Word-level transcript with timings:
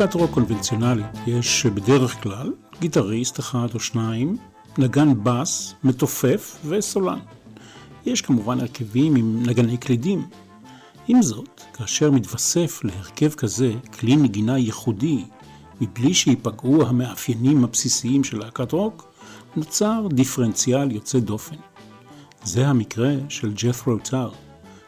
בלהקת 0.00 0.14
רוק 0.14 0.30
קונבנציונלית 0.30 1.06
יש 1.26 1.66
בדרך 1.66 2.22
כלל 2.22 2.52
גיטריסט 2.80 3.40
אחד 3.40 3.66
או 3.74 3.80
שניים, 3.80 4.36
נגן 4.78 5.08
בס, 5.22 5.74
מתופף 5.84 6.56
וסולן. 6.64 7.18
יש 8.06 8.22
כמובן 8.22 8.60
הרכבים 8.60 9.16
עם 9.16 9.42
נגני 9.46 9.76
קלידים. 9.76 10.26
עם 11.08 11.22
זאת, 11.22 11.60
כאשר 11.72 12.10
מתווסף 12.10 12.80
להרכב 12.84 13.30
כזה 13.34 13.72
כלי 14.00 14.16
נגינה 14.16 14.58
ייחודי, 14.58 15.24
מבלי 15.80 16.14
שייפגעו 16.14 16.86
המאפיינים 16.86 17.64
הבסיסיים 17.64 18.24
של 18.24 18.38
להקת 18.38 18.72
רוק, 18.72 19.12
נוצר 19.56 20.06
דיפרנציאל 20.10 20.92
יוצא 20.92 21.18
דופן. 21.18 21.56
זה 22.44 22.68
המקרה 22.68 23.12
של 23.28 23.52
ג'ת'רו 23.52 23.98
טל, 23.98 24.28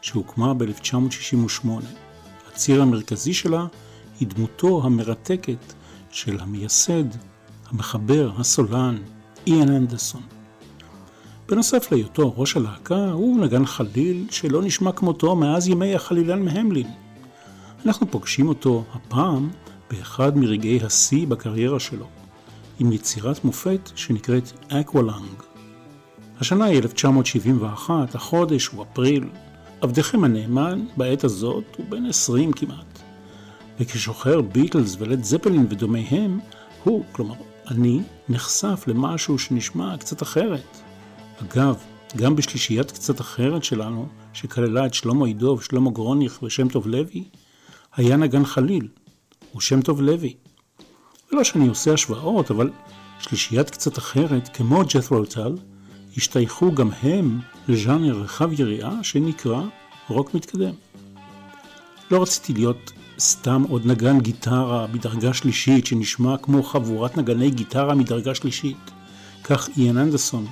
שהוקמה 0.02 0.55
ב-1968. 0.55 1.68
הציר 2.52 2.83
המרכזי 2.83 3.34
שלה 3.34 3.66
היא 4.22 4.28
דמותו 4.28 4.80
המרתקת 4.84 5.72
של 6.10 6.40
המייסד, 6.40 7.04
המחבר, 7.70 8.30
הסולן, 8.38 8.96
איאן 9.46 9.68
אנדרסון. 9.68 10.22
בנוסף 11.48 11.92
להיותו 11.92 12.34
ראש 12.36 12.56
הלהקה, 12.56 13.10
הוא 13.10 13.40
נגן 13.40 13.66
חליל 13.66 14.26
שלא 14.30 14.62
נשמע 14.62 14.92
כמותו 14.92 15.36
מאז 15.36 15.68
ימי 15.68 15.94
החלילן 15.94 16.42
מהמלין. 16.42 16.86
אנחנו 17.86 18.10
פוגשים 18.10 18.48
אותו 18.48 18.84
הפעם 18.94 19.50
באחד 19.90 20.36
מרגעי 20.36 20.80
השיא 20.84 21.26
בקריירה 21.26 21.80
שלו, 21.80 22.06
עם 22.78 22.92
יצירת 22.92 23.44
מופת 23.44 23.90
שנקראת 23.94 24.52
Aqualung. 24.68 25.42
השנה 26.40 26.64
היא 26.64 26.78
1971, 26.78 28.14
החודש 28.14 28.66
הוא 28.66 28.84
אפריל. 28.84 29.24
עבדכם 29.80 30.24
הנאמן, 30.24 30.84
בעת 30.96 31.24
הזאת, 31.24 31.64
הוא 31.76 31.86
בן 31.88 32.06
20 32.06 32.52
כמעט. 32.52 32.91
וכשוחר 33.83 34.41
ביטלס 34.41 34.97
ולד 34.98 35.25
זפלין 35.25 35.66
ודומיהם, 35.70 36.41
הוא, 36.84 37.05
כלומר 37.12 37.34
אני, 37.70 38.00
נחשף 38.28 38.84
למשהו 38.86 39.39
שנשמע 39.39 39.97
קצת 39.97 40.22
אחרת. 40.22 40.77
אגב, 41.42 41.77
גם 42.16 42.36
בשלישיית 42.36 42.91
קצת 42.91 43.20
אחרת 43.20 43.64
שלנו, 43.64 44.08
שכללה 44.33 44.86
את 44.86 44.94
שלמה 44.94 45.27
עידוב, 45.27 45.62
שלמה 45.62 45.91
גרוניך 45.91 46.42
ושם 46.42 46.69
טוב 46.69 46.86
לוי, 46.86 47.24
היה 47.97 48.16
נגן 48.16 48.44
חליל, 48.44 48.89
הוא 49.52 49.61
שם 49.61 49.83
טוב 49.83 50.02
לוי. 50.02 50.34
ולא 51.33 51.44
שאני 51.44 51.69
עושה 51.69 51.92
השוואות, 51.92 52.50
אבל 52.50 52.70
שלישיית 53.19 53.70
קצת 53.70 53.98
אחרת, 53.98 54.56
כמו 54.56 54.83
ג'ת'רו 54.95 55.24
טל, 55.24 55.55
השתייכו 56.17 56.74
גם 56.74 56.90
הם 57.02 57.40
לז'אנר 57.68 58.17
רחב 58.17 58.61
יריעה 58.61 59.05
שנקרא 59.05 59.62
רוק 60.08 60.35
מתקדם. 60.35 60.74
לא 62.11 62.23
רציתי 62.23 62.52
להיות 62.52 62.92
סתם 63.22 63.62
עוד 63.68 63.86
נגן 63.86 64.20
גיטרה 64.20 64.86
מדרגה 64.92 65.34
שלישית 65.34 65.86
שנשמע 65.86 66.36
כמו 66.36 66.62
חבורת 66.62 67.16
נגני 67.16 67.50
גיטרה 67.50 67.94
מדרגה 67.94 68.34
שלישית. 68.34 68.90
כך 69.44 69.68
איאן 69.78 69.96
אנדרסון. 69.96 70.46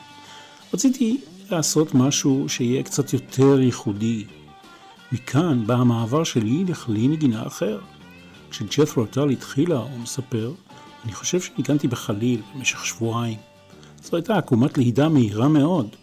רציתי 0.75 1.20
לעשות 1.50 1.94
משהו 1.94 2.48
שיהיה 2.48 2.82
קצת 2.82 3.12
יותר 3.12 3.60
ייחודי. 3.60 4.25
מכאן 5.12 5.66
בא 5.66 5.75
המעבר 5.75 6.25
שלי 6.25 6.64
לכלי 6.64 7.09
נגינה 7.09 7.47
אחר. 7.47 7.78
כשג'ת'רו 8.50 9.06
טל 9.06 9.28
התחילה, 9.28 9.78
הוא 9.78 9.98
מספר, 10.03 10.53
אני 11.04 11.12
חושב 11.12 11.41
שניגנתי 11.41 11.88
בחליל 11.88 12.41
במשך 12.54 12.86
שבועיים. 12.86 13.38
זו 14.03 14.16
הייתה 14.16 14.38
עקומת 14.38 14.78
למידה 14.78 15.09
מהירה 15.09 15.48
מאוד. 15.48 15.97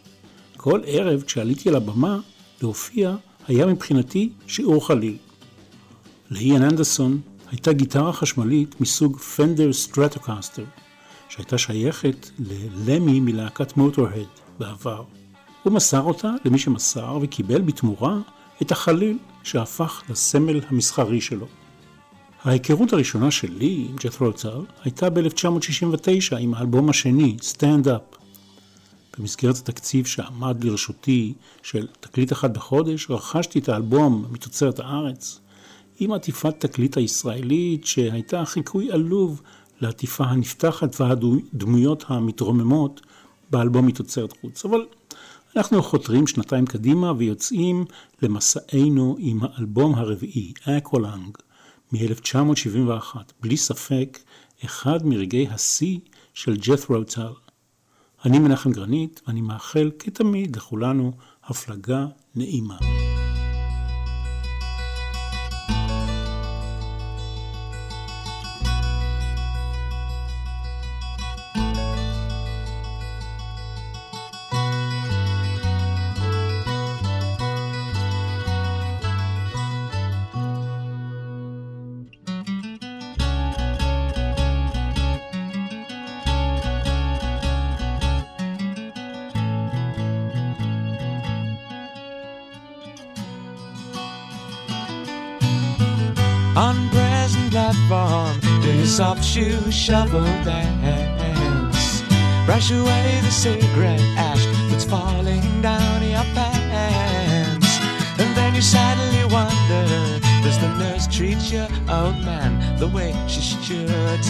כל 0.57 0.81
ערב 0.85 1.22
כשעליתי 1.22 1.69
על 1.69 1.75
הבמה 1.75 2.19
להופיע 2.61 3.16
היה 3.47 3.66
מבחינתי 3.66 4.29
שיעור 4.47 4.88
חליל. 4.88 5.17
לאיאן 6.31 6.63
אנדרסון 6.63 7.21
הייתה 7.51 7.73
גיטרה 7.73 8.13
חשמלית 8.13 8.81
מסוג 8.81 9.19
פנדר 9.19 9.73
סטרטוקסטר, 9.73 10.65
שהייתה 11.29 11.57
שייכת 11.57 12.29
ללמי 12.39 13.19
מלהקת 13.19 13.77
מוטורהד 13.77 14.27
בעבר. 14.59 15.03
הוא 15.63 15.73
מסר 15.73 16.01
אותה 16.01 16.31
למי 16.45 16.59
שמסר 16.59 17.19
וקיבל 17.21 17.61
בתמורה 17.61 18.17
את 18.61 18.71
החליל 18.71 19.17
שהפך 19.43 20.03
לסמל 20.09 20.61
המסחרי 20.69 21.21
שלו. 21.21 21.47
ההיכרות 22.44 22.94
הראשונה 22.94 23.31
שלי 23.31 23.88
עם 23.89 23.95
ג'ת'רו 23.95 24.33
צר 24.33 24.61
הייתה 24.83 25.09
ב-1969 25.09 26.35
עם 26.39 26.53
האלבום 26.53 26.89
השני, 26.89 27.38
Stand 27.41 27.85
Up. 27.85 28.17
במסגרת 29.17 29.55
התקציב 29.55 30.05
שעמד 30.05 30.63
לרשותי 30.63 31.33
של 31.63 31.88
תקליט 31.99 32.31
אחד 32.31 32.53
בחודש, 32.53 33.09
רכשתי 33.09 33.59
את 33.59 33.69
האלבום 33.69 34.25
מתוצרת 34.31 34.79
הארץ, 34.79 35.39
עם 36.00 36.13
עטיפת 36.13 36.59
תקליט 36.59 36.97
הישראלית 36.97 37.85
שהייתה 37.85 38.46
חיקוי 38.46 38.91
עלוב 38.91 39.41
לעטיפה 39.81 40.24
הנפתחת 40.24 41.02
והדמויות 41.02 42.03
המתרוממות 42.08 43.02
באלבום 43.50 43.88
מתוצרת 43.88 44.34
חוץ. 44.41 44.66
אבל 44.66 44.86
אנחנו 45.56 45.84
חותרים 45.84 46.28
שנתיים 46.28 46.66
קדימה 46.66 47.12
ויוצאים 47.18 47.86
למסענו 48.22 49.16
עם 49.19 49.40
האלבום 49.41 49.96
הרביעי, 49.96 50.53
אקוולנג, 50.63 51.38
מ-1971, 51.91 53.16
בלי 53.41 53.57
ספק 53.57 54.19
אחד 54.66 55.06
מרגעי 55.06 55.47
השיא 55.47 56.00
של 56.34 56.57
ג'ת'רו 56.57 57.03
טל. 57.03 57.34
אני 58.25 58.40
מנחם 58.40 58.72
גרנית, 58.72 59.22
ואני 59.28 59.41
מאחל 59.41 59.91
כתמיד 60.00 60.56
לכולנו 60.56 61.12
הפלגה 61.44 62.06
נעימה. 62.36 63.06
Your 99.38 99.72
shovel 99.72 100.24
dance. 100.44 102.01
Brush 102.45 102.72
away 102.72 103.19
the 103.22 103.30
cigarette 103.30 104.01
ash 104.18 104.44
that's 104.69 104.84
falling 104.84 105.62
down 105.62 106.01
your 106.01 106.25
pants. 106.34 107.80
And 108.18 108.36
then 108.36 108.56
you 108.56 108.62
sadly 108.62 109.24
wonder, 109.31 110.19
does 110.42 110.57
the 110.60 110.69
nurse 110.80 111.06
treat 111.07 111.51
your 111.51 111.68
old 111.88 112.18
man 112.25 112.80
the 112.80 112.88
way 112.88 113.13
she 113.28 113.42
should? 113.42 114.24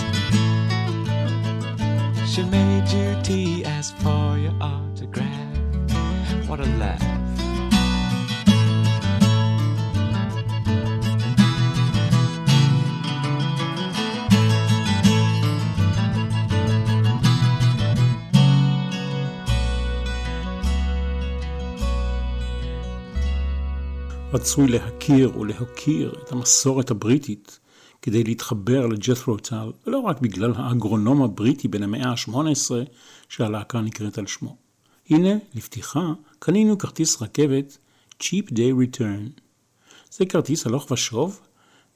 She 2.27 2.43
made 2.43 2.87
you 2.89 3.15
tea, 3.23 3.63
asked 3.63 3.95
for 3.97 4.37
your 4.37 4.55
autograph. 4.59 6.49
What 6.49 6.59
a 6.59 6.65
laugh. 6.77 7.16
רצוי 24.37 24.67
להכיר 24.67 25.39
ולהוקיר 25.39 26.15
את 26.23 26.31
המסורת 26.31 26.91
הבריטית 26.91 27.59
כדי 28.01 28.23
להתחבר 28.23 28.85
לג'ת'רו 28.85 29.37
טל, 29.37 29.71
ולא 29.87 29.99
רק 29.99 30.21
בגלל 30.21 30.53
האגרונום 30.55 31.21
הבריטי 31.23 31.67
בן 31.67 31.83
המאה 31.83 32.09
ה-18 32.09 32.71
שהלהקה 33.29 33.81
נקראת 33.81 34.17
על 34.17 34.27
שמו. 34.27 34.55
הנה, 35.09 35.29
לפתיחה, 35.55 36.13
קנינו 36.39 36.77
כרטיס 36.77 37.21
רכבת 37.21 37.77
Cheap 38.23 38.49
Day 38.49 38.73
Return. 38.97 39.41
זה 40.11 40.25
כרטיס 40.25 40.67
הלוך 40.67 40.91
ושוב 40.91 41.39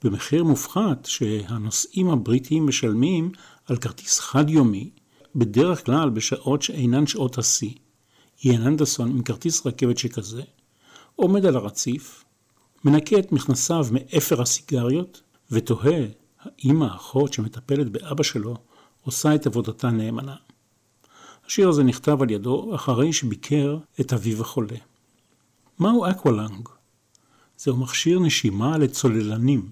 במחיר 0.04 0.44
מופחת 0.44 1.06
שהנוסעים 1.06 2.10
הבריטים 2.10 2.68
משלמים 2.68 3.32
על 3.66 3.78
כרטיס 3.78 4.20
חד-יומי, 4.20 4.90
בדרך 5.36 5.86
כלל 5.86 6.10
בשעות 6.10 6.62
שאינן 6.62 7.08
שעות 7.08 7.38
השיא. 7.38 7.74
איאן 8.46 8.62
אנדרסון 8.62 9.10
עם 9.10 9.22
כרטיס 9.24 9.68
רכבת 9.68 9.98
שכזה, 9.98 10.42
עומד 11.16 11.46
על 11.46 11.56
הרציף, 11.56 12.24
מנקה 12.86 13.20
את 13.20 13.32
מכנסיו 13.32 13.86
מאפר 13.92 14.42
הסיגריות, 14.42 15.22
ותוהה 15.52 16.06
האם 16.40 16.84
האחות 16.84 17.34
שמטפלת 17.34 17.90
באבא 17.90 18.24
שלו 18.24 18.58
עושה 19.02 19.36
את 19.36 19.48
עבודתה 19.48 19.92
נאמנה. 19.92 20.36
השיר 21.46 21.70
הזה 21.70 21.84
נכתב 21.84 22.22
על 22.22 22.32
ידו 22.32 22.76
אחרי 22.76 23.14
שביקר 23.14 23.78
את 24.02 24.14
אביו 24.14 24.42
החולה. 24.42 24.78
מהו 25.80 26.06
אקוולנג? 26.10 26.70
זהו 27.58 27.78
מכשיר 27.78 28.20
נשימה 28.20 28.78
לצוללנים, 28.78 29.70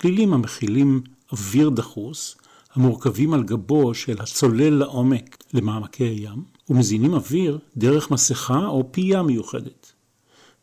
גלילים 0.00 0.34
המכילים 0.34 1.02
אוויר 1.32 1.68
דחוס, 1.68 2.36
המורכבים 2.74 3.34
על 3.34 3.42
גבו 3.42 3.94
של 3.94 4.20
הצולל 4.20 4.74
לעומק 4.74 5.44
למעמקי 5.52 6.04
הים, 6.04 6.44
ומזינים 6.70 7.14
אוויר 7.14 7.58
דרך 7.76 8.10
מסכה 8.10 8.66
או 8.66 8.92
פייה 8.92 9.22
מיוחדת. 9.22 9.92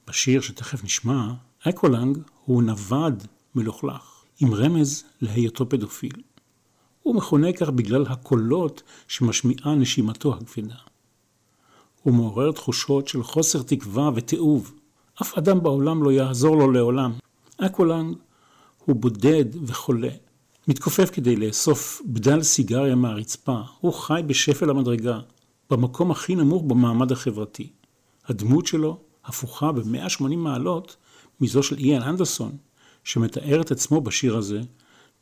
בשיר 0.08 0.42
שתכף 0.42 0.84
נשמע, 0.84 1.34
אקוולנג 1.70 2.18
הוא 2.46 2.64
נווד 2.64 3.24
מלוכלך, 3.56 4.24
עם 4.40 4.54
רמז 4.54 5.04
להיותו 5.22 5.70
פדופיל. 5.70 6.22
הוא 7.04 7.16
מכונה 7.16 7.54
כך 7.54 7.70
בגלל 7.70 8.06
הקולות 8.10 8.84
שמשמיעה 9.08 9.76
נשימתו 9.76 10.34
הכבדה. 10.34 10.76
הוא 12.04 12.14
מעורר 12.14 12.52
תחושות 12.52 13.08
של 13.08 13.24
חוסר 13.24 13.62
תקווה 13.62 14.10
ותיעוב. 14.16 14.74
אף 15.22 15.38
אדם 15.38 15.64
בעולם 15.64 16.04
לא 16.04 16.12
יעזור 16.12 16.56
לו 16.56 16.72
לעולם. 16.72 17.12
אקוולנג 17.58 18.16
הוא 18.86 18.96
בודד 18.96 19.46
וחולה. 19.68 20.12
מתכופף 20.68 21.10
כדי 21.14 21.36
לאסוף 21.36 22.02
בדל 22.06 22.44
סיגריה 22.44 22.96
מהרצפה. 22.96 23.62
הוא 23.80 23.94
חי 23.94 24.22
בשפל 24.28 24.70
המדרגה, 24.70 25.20
במקום 25.70 26.12
הכי 26.12 26.36
נמוך 26.36 26.64
במעמד 26.64 27.12
החברתי. 27.12 27.70
הדמות 28.28 28.68
שלו 28.68 28.98
הפוכה 29.26 29.72
ב-180 29.72 30.36
מעלות 30.36 30.98
מזו 31.42 31.64
של 31.64 31.78
איאן 31.78 32.02
אנדרסון, 32.02 32.58
שמתאר 33.04 33.62
את 33.62 33.72
עצמו 33.72 34.02
בשיר 34.02 34.38
הזה 34.38 34.62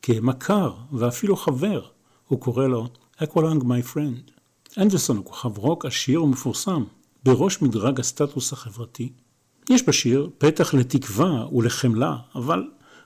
כמכר 0.02 0.74
ואפילו 0.92 1.36
חבר. 1.36 1.82
הוא 2.28 2.40
קורא 2.40 2.68
לו 2.68 2.88
Aqualung 3.18 3.64
my 3.64 3.84
friend. 3.84 4.32
אנדרסון 4.78 5.18
הוא 5.18 5.26
כוכב 5.26 5.58
רוק 5.58 5.86
עשיר 5.86 6.24
ומפורסם, 6.24 6.84
בראש 7.24 7.62
מדרג 7.62 8.00
הסטטוס 8.00 8.54
החברתי. 8.54 9.10
יש 9.70 9.88
בשיר 9.88 10.30
פתח 10.38 10.74
לתקווה 10.74 11.48
ולחמלה, 11.54 12.18
אבל 12.36 12.64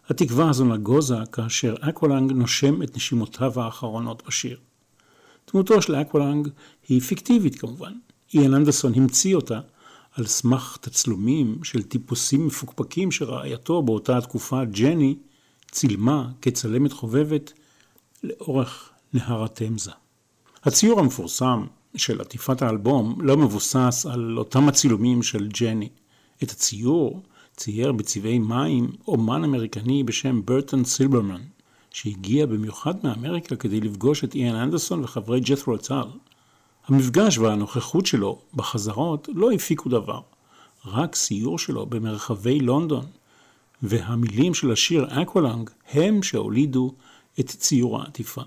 התקווה 0.10 0.50
הזו 0.50 0.66
נגוזה 0.66 1.18
כאשר 1.32 1.76
אקוולנג 1.82 2.32
נושם 2.32 2.84
את 2.84 2.96
נשימותיו 2.96 3.62
האחרונות 3.62 4.24
בשיר. 4.28 4.58
דמותו 5.52 5.82
של 5.82 5.96
אקוולנג 5.96 6.48
היא 6.88 7.02
פיקטיבית 7.02 7.60
כמובן. 7.60 7.94
איאן 8.34 8.54
אנדרסון 8.54 8.94
המציא 8.96 9.36
אותה 9.36 9.60
על 10.16 10.26
סמך 10.26 10.78
תצלומים 10.82 11.64
של 11.64 11.84
טיפוסים 11.84 12.48
מפוקפקים 12.48 13.12
שרעייתו 13.12 13.82
באותה 13.82 14.18
התקופה, 14.18 14.66
ג'ני, 14.66 15.16
צילמה 15.72 16.30
כצלמת 16.42 16.94
חובבת 16.94 17.54
לאורך 18.24 18.90
נהר 19.14 19.44
התמזה. 19.44 19.92
הציור 20.64 21.00
המפורסם 21.00 21.66
של 21.96 22.22
עטיפת 22.22 22.62
האלבום 22.62 23.18
לא 23.22 23.38
מבוסס 23.38 24.06
על 24.12 24.38
אותם 24.38 24.68
הצילומים 24.68 25.24
של 25.24 25.48
ג'ני. 25.48 25.90
את 26.44 26.52
הציור 26.52 27.24
צייר 27.56 27.92
בצבעי 27.92 28.40
מים 28.40 28.92
אומן 29.08 29.44
אמריקני 29.44 30.04
בשם 30.04 30.42
ברטון 30.46 30.86
סילברמן, 30.86 31.42
שהגיע 31.92 32.46
במיוחד 32.46 32.94
מאמריקה 33.04 33.56
כדי 33.56 33.82
לפגוש 33.82 34.24
את 34.24 34.36
איאן 34.36 34.56
אנדרסון 34.56 35.04
וחברי 35.04 35.40
ג'ת'רו 35.40 35.78
טל. 35.78 36.08
המפגש 36.88 37.38
והנוכחות 37.38 38.06
שלו 38.06 38.40
בחזרות 38.54 39.30
לא 39.34 39.52
הפיקו 39.52 39.90
דבר, 39.90 40.20
רק 40.86 41.16
סיור 41.16 41.60
שלו 41.60 41.86
במרחבי 41.86 42.60
לונדון, 42.60 43.06
והמילים 43.82 44.54
של 44.54 44.72
השיר 44.72 45.22
אקוולנג 45.22 45.70
הם 45.92 46.24
שהולידו 46.24 46.94
את 47.40 47.46
ציור 47.46 48.02
העטיפה. 48.02 48.42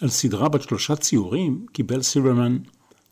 על 0.00 0.08
סדרה 0.08 0.48
בת 0.48 0.62
שלושה 0.62 0.96
ציורים 0.96 1.66
קיבל 1.72 2.02
סילברמן 2.02 2.58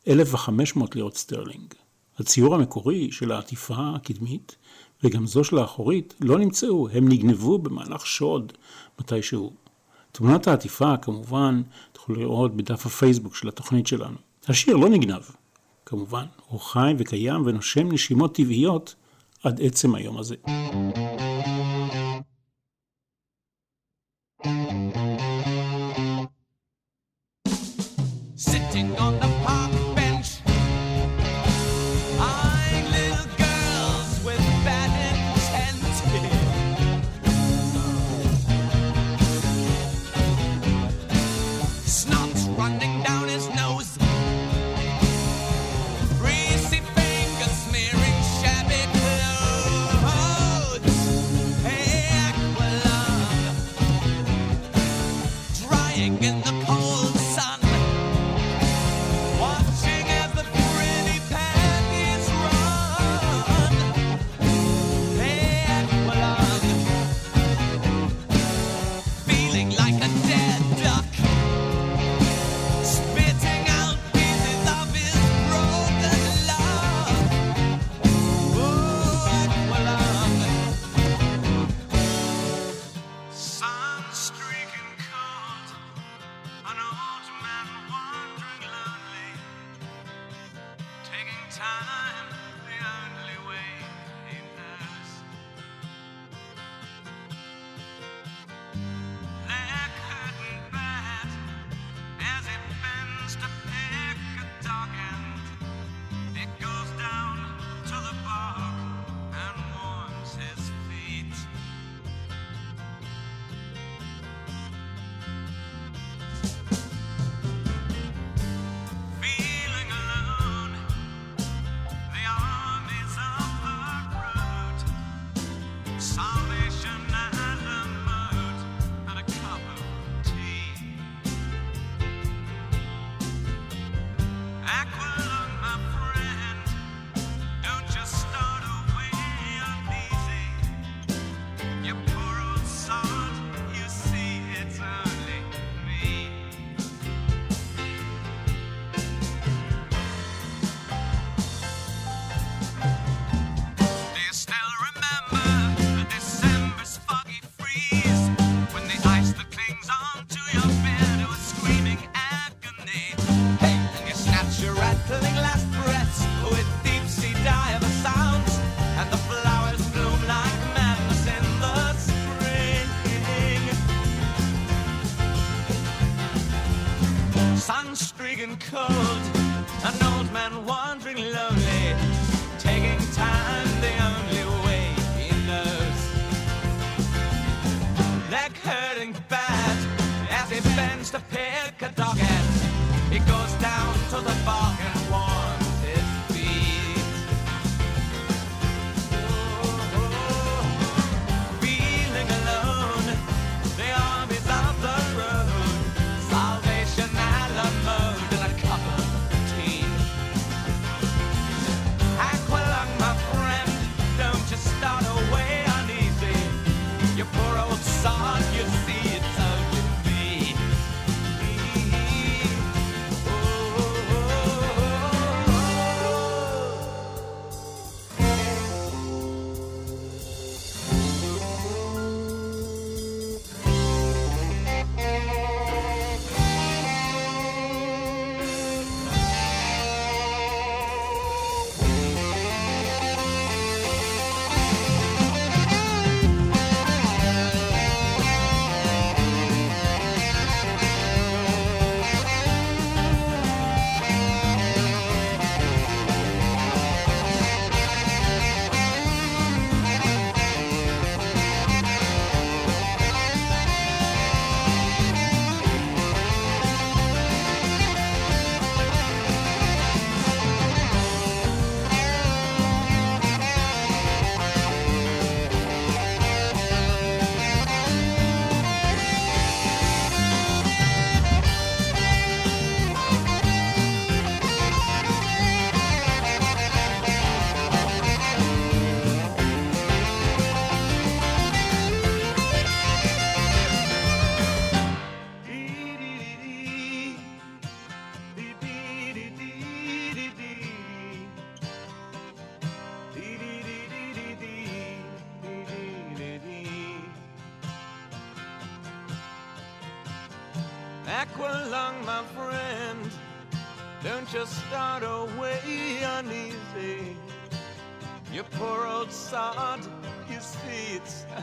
1,500 0.09 0.97
לירות 0.97 1.17
סטרלינג. 1.17 1.75
הציור 2.19 2.55
המקורי 2.55 3.13
של 3.13 3.33
העטיפה 3.33 3.93
הקדמית 3.97 4.57
וגם 5.05 5.27
זו 5.27 5.45
של 5.45 5.59
האחורית 5.59 6.15
לא 6.21 6.39
נמצאו, 6.39 6.89
הם 6.89 7.09
נגנבו 7.09 7.59
במהלך 7.59 8.07
שוד 8.07 8.53
מתישהו. 9.01 9.53
תמונת 10.13 10.49
העטיפה 10.49 10.97
כמובן 10.97 11.63
תוכלו 11.93 12.15
לראות 12.15 12.57
בדף 12.57 12.87
הפייסבוק 12.87 13.37
של 13.37 13.49
התוכנית 13.49 13.87
שלנו. 13.87 14.17
השיר 14.49 14.77
לא 14.77 14.89
נגנב, 14.89 15.23
כמובן, 15.87 16.25
הוא 16.49 16.61
חי 16.61 16.95
וקיים 16.99 17.47
ונושם 17.47 17.93
נשימות 17.93 18.35
טבעיות 18.35 18.95
עד 19.45 19.61
עצם 19.63 19.95
היום 19.95 20.19
הזה. 20.19 20.35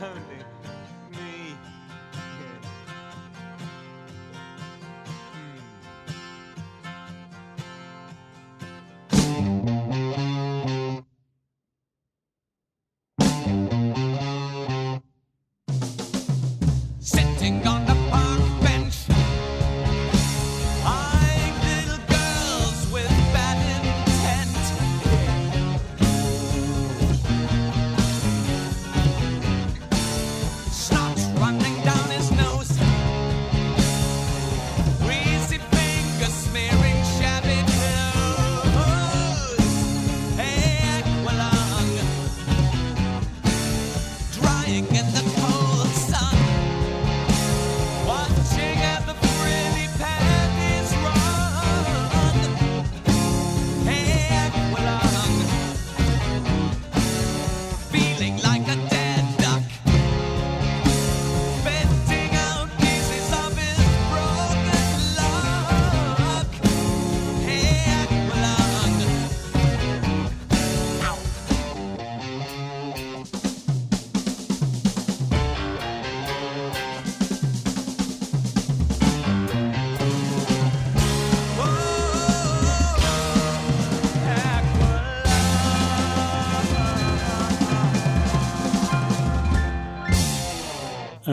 only 0.02 0.49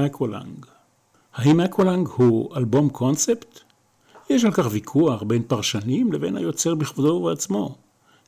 אקוולנג. 0.05 0.65
האם 1.33 1.59
אקוולנג 1.59 2.07
הוא 2.07 2.55
אלבום 2.55 2.89
קונספט? 2.89 3.59
יש 4.29 4.45
על 4.45 4.51
כך 4.51 4.67
ויכוח 4.71 5.23
בין 5.23 5.43
פרשנים 5.47 6.13
לבין 6.13 6.37
היוצר 6.37 6.75
בכבודו 6.75 7.13
ובעצמו. 7.13 7.75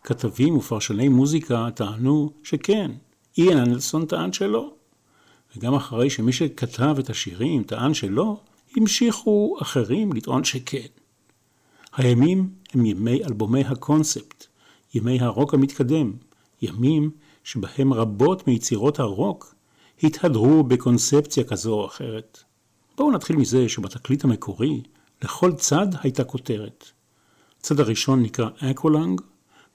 כתבים 0.04 0.58
ופרשני 0.58 1.08
מוזיקה 1.08 1.70
טענו 1.76 2.32
שכן, 2.44 2.92
איאן 3.38 3.58
אנדרסון 3.58 4.06
טען 4.06 4.34
שלא. 4.34 4.74
וגם 5.58 5.74
אחרי 5.74 6.10
שמי 6.10 6.34
שכתב 6.34 6.96
את 7.00 7.10
השירים 7.10 7.64
טען 7.64 7.94
שלא, 7.94 8.38
המשיכו 8.76 9.56
אחרים 9.62 10.14
לטעון 10.14 10.44
שכן. 10.44 10.88
הימים 11.96 12.50
הם 12.74 12.86
ימי 12.86 13.24
אלבומי 13.24 13.62
הקונספט, 13.62 14.48
ימי 14.94 15.20
הרוק 15.20 15.54
המתקדם, 15.54 16.14
ימים 16.62 17.12
שבהם 17.44 17.94
רבות 17.94 18.48
מיצירות 18.48 19.00
הרוק 19.00 19.56
התהדרו 20.04 20.64
בקונספציה 20.64 21.44
כזו 21.44 21.74
או 21.74 21.86
אחרת. 21.86 22.44
בואו 22.98 23.12
נתחיל 23.12 23.36
מזה 23.36 23.70
שבתקליט 23.70 24.24
המקורי 24.24 24.82
לכל 25.22 25.54
צד 25.54 25.88
הייתה 26.04 26.24
כותרת. 26.24 26.86
הצד 27.60 27.80
הראשון 27.80 28.24
נקרא 28.24 28.50
אקוולנג, 28.72 29.22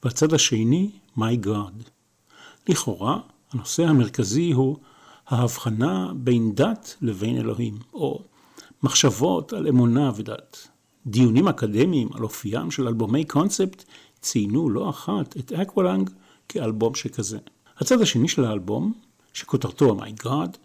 והצד 0.02 0.34
השני 0.34 0.90
My 1.18 1.46
God. 1.46 1.90
לכאורה, 2.68 3.18
הנושא 3.52 3.84
המרכזי 3.84 4.52
הוא 4.52 4.76
ההבחנה 5.26 6.12
בין 6.16 6.54
דת 6.54 6.96
לבין 7.02 7.36
אלוהים, 7.36 7.78
או 7.94 8.22
מחשבות 8.82 9.52
על 9.52 9.68
אמונה 9.68 10.10
ודת. 10.16 10.68
דיונים 11.06 11.48
אקדמיים 11.48 12.08
על 12.14 12.22
אופיים 12.22 12.70
של 12.70 12.88
אלבומי 12.88 13.24
קונספט 13.24 13.84
ציינו 14.20 14.70
לא 14.70 14.90
אחת 14.90 15.36
את 15.36 15.52
אקוולנג 15.52 16.10
כאלבום 16.48 16.94
שכזה. 16.94 17.38
הצד 17.78 18.00
השני 18.00 18.28
של 18.28 18.44
האלבום, 18.44 18.92
שכותרתו 19.34 20.02
ה-My 20.02 20.24
God, 20.26 20.56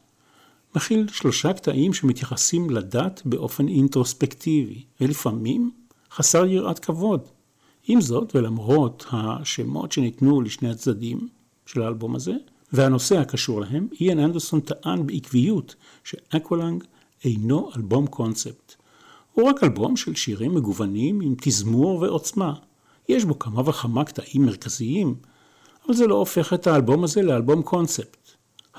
מכיל 0.76 1.08
שלושה 1.12 1.54
קטעים 1.54 1.94
שמתייחסים 1.94 2.70
לדת 2.70 3.22
באופן 3.26 3.68
אינטרוספקטיבי, 3.68 4.84
ולפעמים 5.02 5.72
חסר 6.12 6.46
יראת 6.46 6.80
כבוד. 6.80 7.22
עם 7.88 8.02
זאת, 8.02 8.36
ולמרות 8.36 9.06
השמות 9.12 9.92
שניתנו 9.92 10.42
לשני 10.42 10.70
הצדדים 10.70 11.28
של 11.66 11.82
האלבום 11.82 12.16
הזה, 12.16 12.34
והנושא 12.74 13.18
הקשור 13.18 13.62
להם, 13.62 13.88
איאן 14.02 14.20
אנדרסון 14.20 14.60
טען 14.60 15.08
בעקביות 15.08 15.76
שאקוולנג 16.04 16.84
אינו 17.24 17.70
אלבום 17.78 18.08
קונספט. 18.08 18.76
הוא 19.34 19.50
רק 19.50 19.64
אלבום 19.64 19.98
של 19.98 20.16
שירים 20.16 20.56
מגוונים 20.56 21.22
עם 21.22 21.36
תזמור 21.42 22.02
ועוצמה. 22.02 22.54
יש 23.10 23.26
בו 23.26 23.40
כמה 23.40 23.70
וכמה 23.70 24.04
קטעים 24.04 24.46
מרכזיים, 24.46 25.16
אבל 25.86 25.94
זה 25.94 26.08
לא 26.08 26.16
הופך 26.16 26.54
את 26.54 26.68
האלבום 26.68 27.04
הזה 27.04 27.22
לאלבום 27.22 27.62
קונספט. 27.62 28.19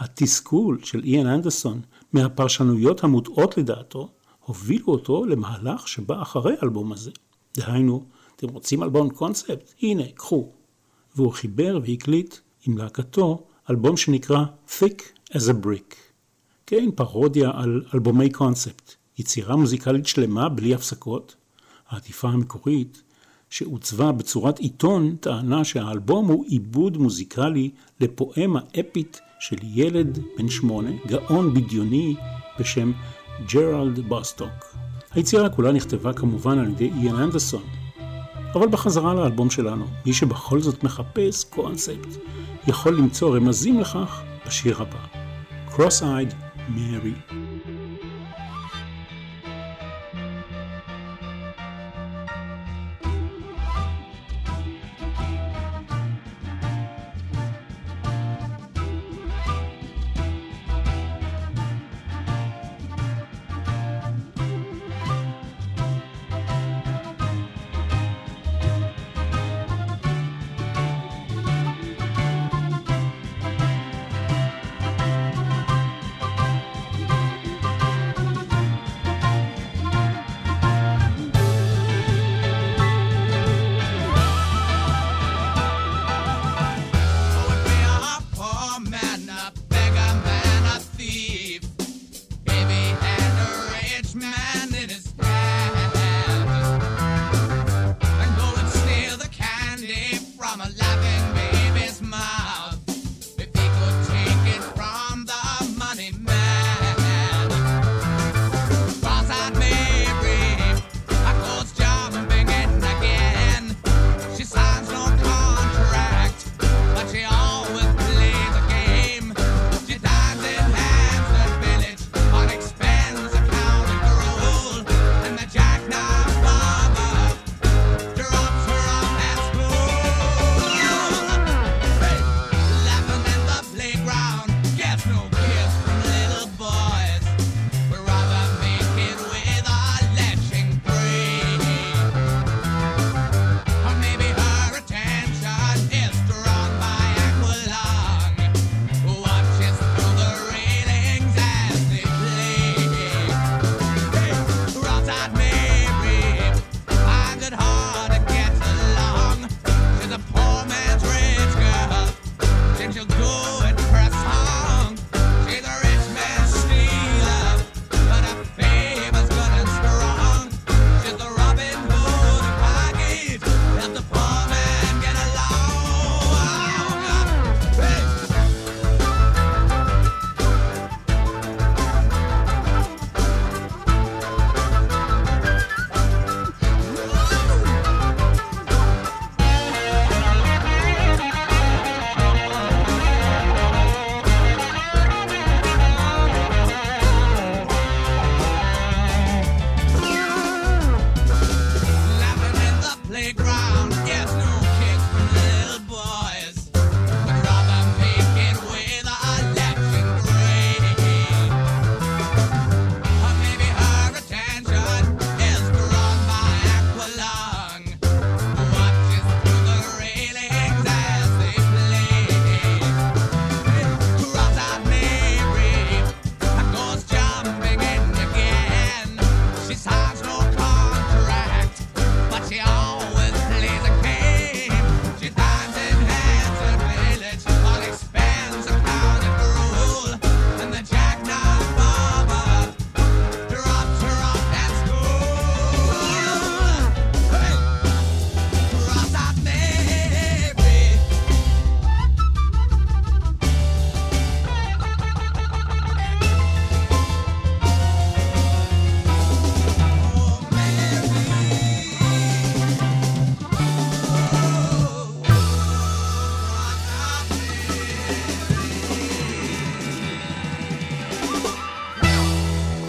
התסכול 0.01 0.79
של 0.85 1.05
איאן 1.05 1.27
אנדרסון 1.27 1.81
מהפרשנויות 2.13 3.05
המוטעות 3.05 3.59
לדעתו, 3.59 4.09
הובילו 4.41 4.87
אותו 4.87 5.25
למהלך 5.25 5.89
שבא 5.89 6.23
אחרי 6.23 6.55
האלבום 6.61 6.93
הזה. 6.93 7.11
דהיינו, 7.57 8.05
אתם 8.37 8.49
רוצים 8.49 8.83
אלבום 8.83 9.11
קונספט? 9.11 9.75
הנה, 9.83 10.03
קחו. 10.15 10.53
והוא 11.17 11.33
חיבר 11.33 11.81
והקליט 11.85 12.37
עם 12.67 12.79
להקתו 12.79 13.47
אלבום 13.71 13.97
שנקרא 13.97 14.45
Thick 14.69 15.03
as 15.33 15.41
a 15.41 15.67
Brick. 15.67 15.95
כן, 16.67 16.91
פרודיה 16.95 17.51
על 17.55 17.83
אלבומי 17.95 18.31
קונספט. 18.31 18.95
יצירה 19.19 19.57
מוזיקלית 19.57 20.07
שלמה 20.07 20.49
בלי 20.49 20.75
הפסקות. 20.75 21.37
העטיפה 21.89 22.29
המקורית, 22.29 23.03
שעוצבה 23.51 24.13
בצורת 24.13 24.59
עיתון, 24.59 25.17
טענה 25.17 25.65
שהאלבום 25.65 26.29
הוא 26.29 26.45
עיבוד 26.45 26.97
מוזיקלי 26.97 27.71
לפואמה 28.01 28.61
אפית 28.81 29.21
של 29.41 29.57
ילד 29.63 30.19
בן 30.39 30.49
שמונה, 30.49 30.91
גאון 31.07 31.55
בדיוני 31.55 32.15
בשם 32.59 32.93
ג'רלד 33.53 33.99
בוסטוק. 34.09 34.77
היצירה 35.15 35.49
כולה 35.49 35.73
נכתבה 35.73 36.13
כמובן 36.13 36.59
על 36.59 36.69
ידי 36.69 36.91
איאן 37.03 37.17
אנדרסון. 37.17 37.63
אבל 38.55 38.69
בחזרה 38.69 39.15
לאלבום 39.15 39.51
שלנו, 39.51 39.87
מי 40.07 40.13
שבכל 40.13 40.61
זאת 40.61 40.85
מחפש 40.85 41.45
קונספט, 41.45 42.17
יכול 42.67 42.97
למצוא 42.97 43.37
רמזים 43.37 43.81
לכך 43.81 44.23
בשיר 44.47 44.83
הבא. 44.83 45.07
Cross-eyed 45.71 46.35
Mary. 46.77 47.40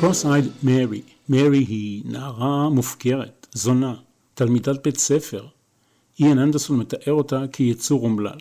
Cross-eyed 0.01 0.65
Mary, 0.65 1.01
מרי 1.29 1.57
היא 1.57 2.03
נערה 2.05 2.69
מופקרת, 2.69 3.47
זונה, 3.53 3.95
תלמידת 4.33 4.83
בית 4.83 4.97
ספר. 4.97 5.47
איאן 6.19 6.39
אנדרסון 6.39 6.79
מתאר 6.79 7.13
אותה 7.13 7.43
כיצור 7.53 8.03
אומלל. 8.03 8.37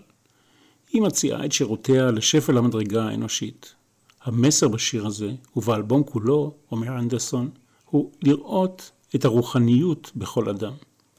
היא 0.93 1.03
מציעה 1.03 1.45
את 1.45 1.53
שירותיה 1.53 2.11
לשפל 2.11 2.59
המדרגה 2.59 3.05
האנושית. 3.05 3.75
המסר 4.23 4.69
בשיר 4.69 5.07
הזה, 5.07 5.33
ובאלבום 5.57 6.03
כולו, 6.03 6.55
אומר 6.71 6.99
אנדרסון, 6.99 7.51
הוא 7.85 8.11
לראות 8.23 8.91
את 9.15 9.25
הרוחניות 9.25 10.11
בכל 10.17 10.49
אדם, 10.49 10.73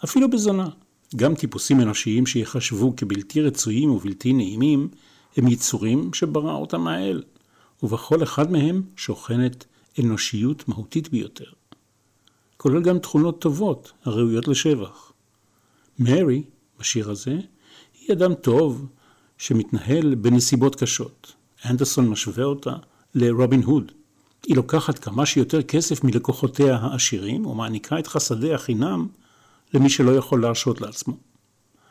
אפילו 0.04 0.30
בזונה. 0.30 0.69
גם 1.15 1.36
טיפוסים 1.36 1.82
אנושיים 1.82 2.25
שיחשבו 2.25 2.93
כבלתי 2.97 3.41
רצויים 3.41 3.91
ובלתי 3.91 4.34
נעימים, 4.34 4.88
הם 5.38 5.47
יצורים 5.47 6.13
שברא 6.13 6.54
אותם 6.54 6.88
האל, 6.88 7.23
ובכל 7.84 8.23
אחד 8.23 8.51
מהם 8.51 8.82
שוכנת 8.95 9.65
אנושיות 9.99 10.67
מהותית 10.67 11.10
ביותר. 11.10 11.45
כולל 12.58 12.82
גם 12.82 12.99
תכונות 12.99 13.41
טובות 13.41 13.91
הראויות 14.04 14.47
לשבח. 14.47 15.12
מרי, 15.99 16.43
בשיר 16.80 17.12
הזה, 17.12 17.39
היא 17.99 18.13
אדם 18.13 18.34
טוב 18.34 18.86
שמתנהל 19.38 20.15
בנסיבות 20.15 20.75
קשות. 20.75 21.34
אנדרסון 21.69 22.10
משווה 22.10 22.43
אותה 22.43 22.75
לרובין 23.15 23.63
הוד. 23.63 23.91
היא 24.47 24.56
לוקחת 24.56 24.99
כמה 24.99 25.25
שיותר 25.25 25.62
כסף 25.62 26.04
מלקוחותיה 26.04 26.75
העשירים 26.75 27.45
ומעניקה 27.45 27.99
את 27.99 28.08
חסדיה 28.08 28.58
חינם 28.58 29.08
למי 29.73 29.89
שלא 29.89 30.12
יכול 30.12 30.41
להרשות 30.41 30.82
לעצמו. 30.82 31.17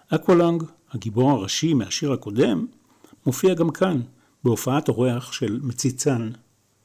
אקוולנג, 0.09 0.63
הגיבור 0.93 1.31
הראשי 1.31 1.75
מהשיר 1.75 2.13
הקודם, 2.13 2.67
מופיע 3.27 3.55
גם 3.55 3.71
כאן, 3.71 4.01
בהופעת 4.45 4.89
אורח 4.89 5.33
של 5.33 5.61
מציצן. 5.63 6.31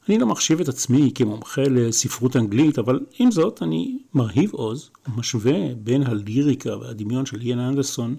אני 0.10 0.20
לא 0.20 0.28
מחשיב 0.28 0.60
את 0.62 0.68
עצמי 0.68 1.12
כמומחה 1.16 1.62
לספרות 1.62 2.36
אנגלית, 2.36 2.80
אבל 2.80 3.00
עם 3.20 3.32
זאת 3.32 3.64
אני 3.64 3.98
מרהיב 4.14 4.54
עוז 4.54 4.90
ומשווה 5.08 5.76
בין 5.76 6.04
הליריקה 6.04 6.78
והדמיון 6.78 7.26
של 7.26 7.42
איין 7.42 7.60
אנדרסון 7.60 8.16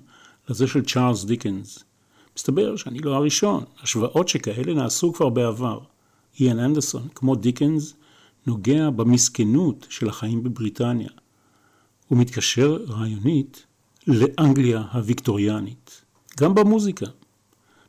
לזה 0.48 0.66
של 0.66 0.84
צ'ארלס 0.84 1.24
דיקנס. 1.24 1.84
מסתבר 2.36 2.76
שאני 2.76 2.98
לא 2.98 3.14
הראשון, 3.14 3.64
השוואות 3.82 4.28
שכאלה 4.28 4.74
נעשו 4.74 5.12
כבר 5.12 5.28
בעבר. 5.28 5.80
איין 6.40 6.58
אנדרסון, 6.58 7.08
כמו 7.14 7.34
דיקנס, 7.34 7.94
נוגע 8.46 8.90
במסכנות 8.90 9.86
של 9.90 10.08
החיים 10.08 10.42
בבריטניה. 10.42 11.08
הוא 12.08 12.18
מתקשר 12.18 12.78
רעיונית 12.88 13.66
לאנגליה 14.06 14.82
הוויקטוריאנית, 14.92 16.04
גם 16.40 16.54
במוזיקה. 16.54 17.06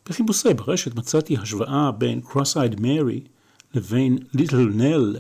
בחיפושי 0.06 0.54
ברשת 0.54 0.96
מצאתי 0.96 1.38
השוואה 1.38 1.92
בין 1.92 2.22
Cross-Eyed 2.26 2.80
Mary 2.80 3.37
לבין 3.74 4.18
Little 4.36 4.80
Nell 4.80 5.18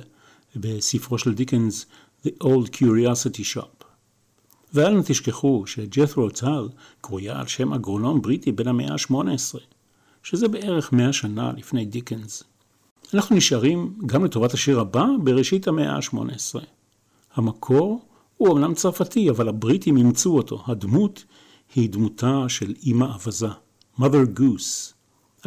בספרו 0.56 1.18
של 1.18 1.34
דיקנס 1.34 1.86
The 2.26 2.30
Old 2.44 2.70
Curiosity 2.76 3.56
Shop. 3.56 3.84
ואל 4.74 4.94
נא 4.94 5.02
תשכחו 5.06 5.64
שג'ת'רו 5.68 6.30
טל 6.30 6.70
קרויה 7.02 7.40
על 7.40 7.48
שם 7.48 7.74
אגרונום 7.74 8.22
בריטי 8.22 8.52
בן 8.52 8.68
המאה 8.68 8.94
ה-18, 8.94 9.60
שזה 10.24 10.48
בערך 10.48 10.94
מאה 10.94 11.14
שנה 11.14 11.52
לפני 11.58 11.86
דיקנס. 11.86 12.44
אנחנו 13.14 13.36
נשארים 13.36 13.98
גם 14.06 14.26
לטובת 14.26 14.54
השיר 14.54 14.80
הבא 14.80 15.06
בראשית 15.24 15.68
המאה 15.68 15.96
ה-18. 15.96 16.60
המקור 17.36 18.06
הוא 18.38 18.54
אמנם 18.54 18.74
צרפתי, 18.74 19.30
אבל 19.30 19.50
הבריטים 19.50 19.98
אימצו 19.98 20.38
אותו. 20.38 20.64
הדמות 20.68 21.26
היא 21.76 21.90
דמותה 21.90 22.46
של 22.48 22.74
אימא 22.84 23.06
אווזה, 23.06 23.48
mother 24.00 24.40
goose, 24.40 24.94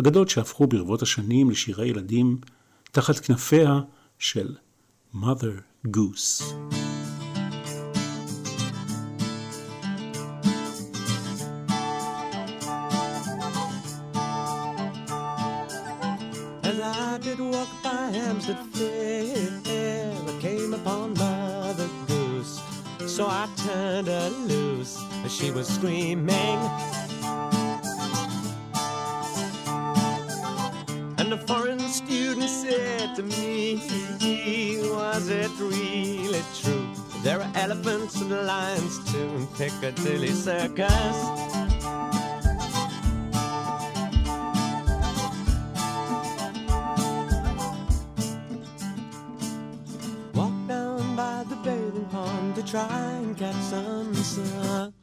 אגדות 0.01 0.29
שהפכו 0.29 0.67
ברבות 0.67 1.03
השנים 1.03 1.51
לשירי 1.51 1.89
ילדים 1.89 2.39
תחת 2.92 3.20
כנפיה 3.20 3.80
של 4.20 4.56
mother 5.14 5.88
goose. 5.88 6.44
Hampstead 18.16 18.60
Fair, 18.74 20.14
I 20.28 20.42
came 20.42 20.74
upon 20.74 21.14
Mother 21.16 21.90
Goose. 22.08 22.62
So 23.08 23.26
I 23.26 23.48
turned 23.58 24.08
her 24.08 24.30
loose 24.30 25.02
as 25.24 25.34
she 25.36 25.52
was 25.52 25.68
screaming. 25.68 26.60
Student 31.91 32.49
said 32.49 33.17
to 33.17 33.23
me, 33.23 33.77
Was 34.95 35.29
it 35.29 35.51
really 35.59 36.43
true? 36.55 36.87
There 37.23 37.41
are 37.41 37.51
elephants 37.55 38.21
and 38.21 38.31
lions 38.31 39.13
too 39.13 39.19
in 39.19 39.47
Piccadilly 39.49 40.29
Circus. 40.29 40.91
Walk 50.35 50.53
down 50.69 51.17
by 51.17 51.45
the 51.49 51.57
bathing 51.65 52.07
pond 52.11 52.55
to 52.55 52.63
try 52.63 52.87
and 52.87 53.37
catch 53.37 53.57
some 53.57 54.15
sun. 54.15 55.00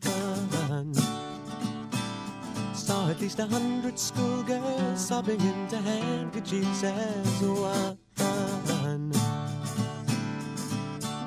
At 3.10 3.22
least 3.22 3.40
a 3.40 3.46
hundred 3.46 3.98
schoolgirls 3.98 5.08
sobbing 5.08 5.40
into 5.40 5.78
handkerchiefs 5.78 6.84
as 6.84 7.42
one. 7.42 7.98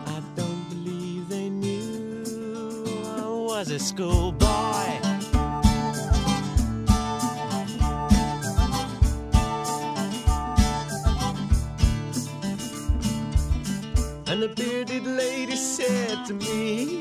I 0.07 0.23
don't 0.37 0.69
believe 0.69 1.31
they 1.31 1.49
knew 1.49 2.85
I 3.17 3.27
was 3.27 3.71
a 3.71 3.79
schoolboy. 3.79 4.47
And 14.27 14.43
the 14.43 14.53
bearded 14.55 15.07
lady 15.07 15.57
said 15.57 16.27
to 16.27 16.35
me, 16.35 17.01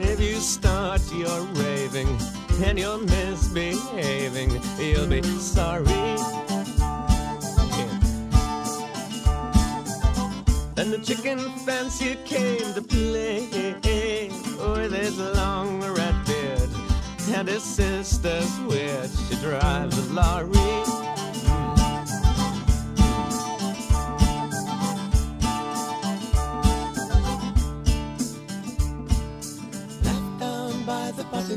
If 0.00 0.20
you 0.20 0.36
start 0.36 1.02
your 1.12 1.40
raving 1.40 2.16
and 2.62 2.78
you're 2.78 2.98
misbehaving, 2.98 4.50
you'll 4.78 5.06
be 5.06 5.22
sorry. 5.22 5.84
Yeah. 7.76 8.00
Then 10.74 10.90
the 10.90 10.98
chicken 11.02 11.38
fancier 11.64 12.16
came 12.24 12.74
to 12.74 12.82
play 12.82 13.48
with 14.58 14.92
his 14.92 15.18
long 15.18 15.80
red 15.80 16.14
beard 16.26 16.70
and 17.32 17.48
his 17.48 17.62
sister's 17.62 18.58
witch. 18.60 19.10
She 19.28 19.36
drives 19.36 19.98
a 19.98 20.12
lorry. 20.12 20.58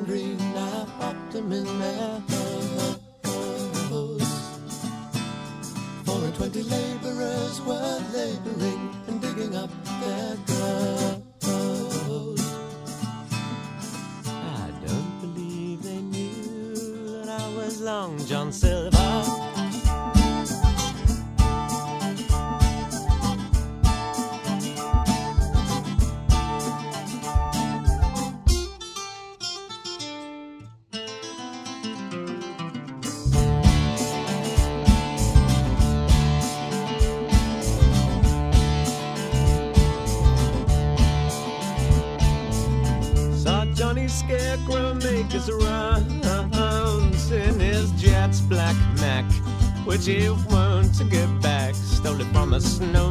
Green, 0.06 0.38
Popped 1.42 1.54
in 1.54 1.80
their 1.80 2.20
house. 2.30 3.00
Four 6.06 6.24
and 6.24 6.36
twenty 6.36 6.62
laborers 6.62 7.62
were 7.62 8.00
laboring 8.14 8.96
and 9.08 9.22
digging 9.22 9.56
up 9.56 9.72
their 10.02 10.36
clothes. 11.40 12.46
I 14.28 14.72
don't 14.86 15.22
believe 15.22 15.82
they 15.82 16.02
knew 16.02 17.24
that 17.24 17.30
I 17.30 17.56
was 17.56 17.82
Long 17.82 18.24
John 18.28 18.52
Silver. 18.52 18.81
no 52.82 53.11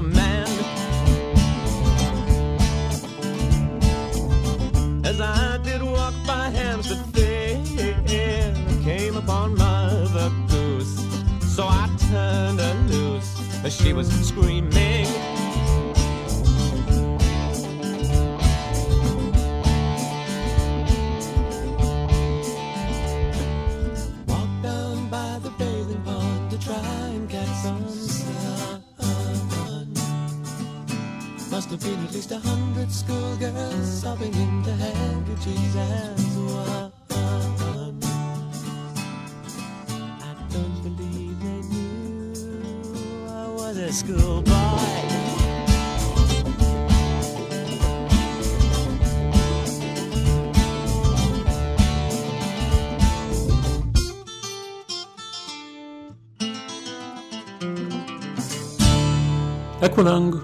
אקוולנג 59.87 60.37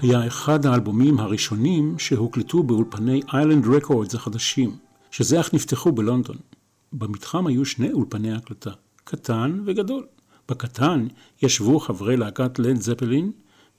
היה 0.00 0.26
אחד 0.26 0.66
האלבומים 0.66 1.20
הראשונים 1.20 1.98
שהוקלטו 1.98 2.62
באולפני 2.62 3.20
איילנד 3.32 3.66
רקורדס 3.66 4.14
החדשים, 4.14 4.76
שזה 5.10 5.38
אך 5.38 5.54
נפתחו 5.54 5.92
בלונדון. 5.92 6.36
במתחם 6.92 7.46
היו 7.46 7.64
שני 7.64 7.92
אולפני 7.92 8.32
הקלטה, 8.32 8.70
קטן 9.04 9.60
וגדול. 9.66 10.13
בקטן 10.48 11.06
ישבו 11.42 11.80
חברי 11.80 12.16
להקת 12.16 12.58
לד 12.58 12.80
זפלין 12.80 13.32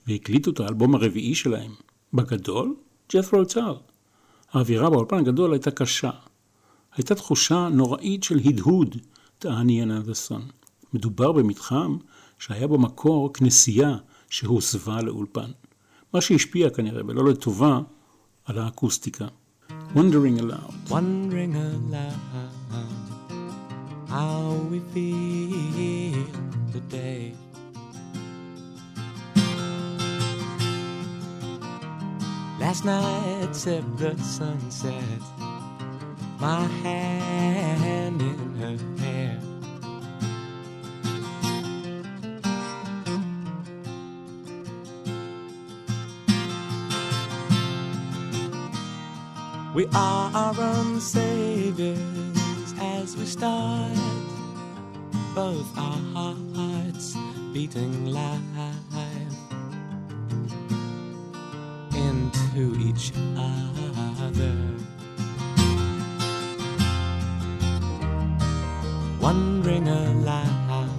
והקליטו 0.06 0.50
את 0.50 0.60
האלבום 0.60 0.94
הרביעי 0.94 1.34
שלהם. 1.34 1.72
בגדול, 2.14 2.74
ג'ת'רו 3.12 3.46
טאל. 3.46 3.78
האווירה 4.52 4.90
באולפן 4.90 5.18
הגדול 5.18 5.52
הייתה 5.52 5.70
קשה. 5.70 6.10
הייתה 6.94 7.14
תחושה 7.14 7.68
נוראית 7.72 8.22
של 8.22 8.38
הדהוד, 8.44 8.96
טען 9.38 9.68
איין 9.68 9.90
אנדרסון. 9.90 10.42
מדובר 10.92 11.32
במתחם 11.32 11.96
שהיה 12.38 12.66
במקור 12.66 13.32
כנסייה 13.32 13.96
שהוסבה 14.30 15.02
לאולפן. 15.02 15.50
מה 16.14 16.20
שהשפיע 16.20 16.70
כנראה, 16.70 17.02
ולא 17.06 17.24
לטובה, 17.24 17.80
על 18.44 18.58
האקוסטיקה. 18.58 19.26
Wondering 19.94 20.38
aloud. 20.40 20.90
Wondering 20.90 21.54
aloud 21.56 23.05
how 24.16 24.48
we 24.70 24.80
feel 24.94 26.26
today. 26.72 27.34
Last 32.58 32.86
night 32.86 33.54
sipped 33.54 33.98
the 33.98 34.16
sunset, 34.16 35.22
my 36.40 36.62
hand 36.82 38.22
in 38.22 38.54
her 38.62 38.78
hair. 39.02 39.38
We 49.74 49.84
are 49.92 50.30
our 50.34 50.58
own 50.58 51.02
saviors 51.02 52.35
as 53.06 53.16
we 53.16 53.24
start, 53.24 53.92
both 55.32 55.78
our 55.78 56.34
hearts 56.52 57.16
beating 57.52 58.06
live 58.06 58.40
into 61.94 62.76
each 62.80 63.12
other. 63.36 64.56
Wondering 69.20 69.86
aloud, 69.86 70.90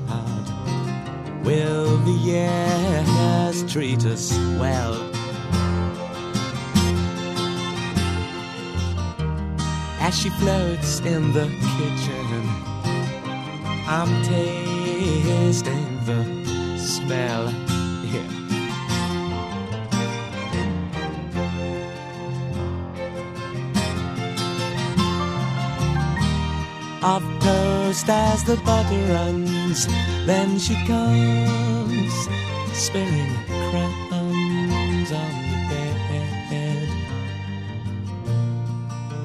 will 1.44 1.98
the 2.06 2.18
years 2.32 3.74
treat 3.74 4.06
us 4.06 4.32
well? 4.58 5.07
As 10.08 10.18
she 10.18 10.30
floats 10.30 11.02
in 11.02 11.34
the 11.34 11.48
kitchen. 11.76 12.44
I'm 13.86 14.12
tasting 14.24 15.90
the 16.06 16.24
smell. 16.78 17.52
Yeah. 18.14 18.32
Of 27.04 27.24
toast 27.42 28.10
as 28.10 28.44
the 28.46 28.56
butter 28.64 29.04
runs, 29.14 29.88
then 30.26 30.58
she 30.58 30.76
comes 30.86 32.14
spilling 32.72 33.34
crumbs 33.72 34.07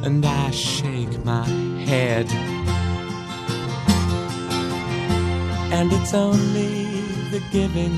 and 0.06 0.24
I 0.26 0.50
shake 0.50 1.14
my 1.24 1.46
head. 1.88 2.28
And 5.78 5.88
it's 5.96 6.12
only 6.14 6.74
the 7.32 7.40
giving 7.56 7.94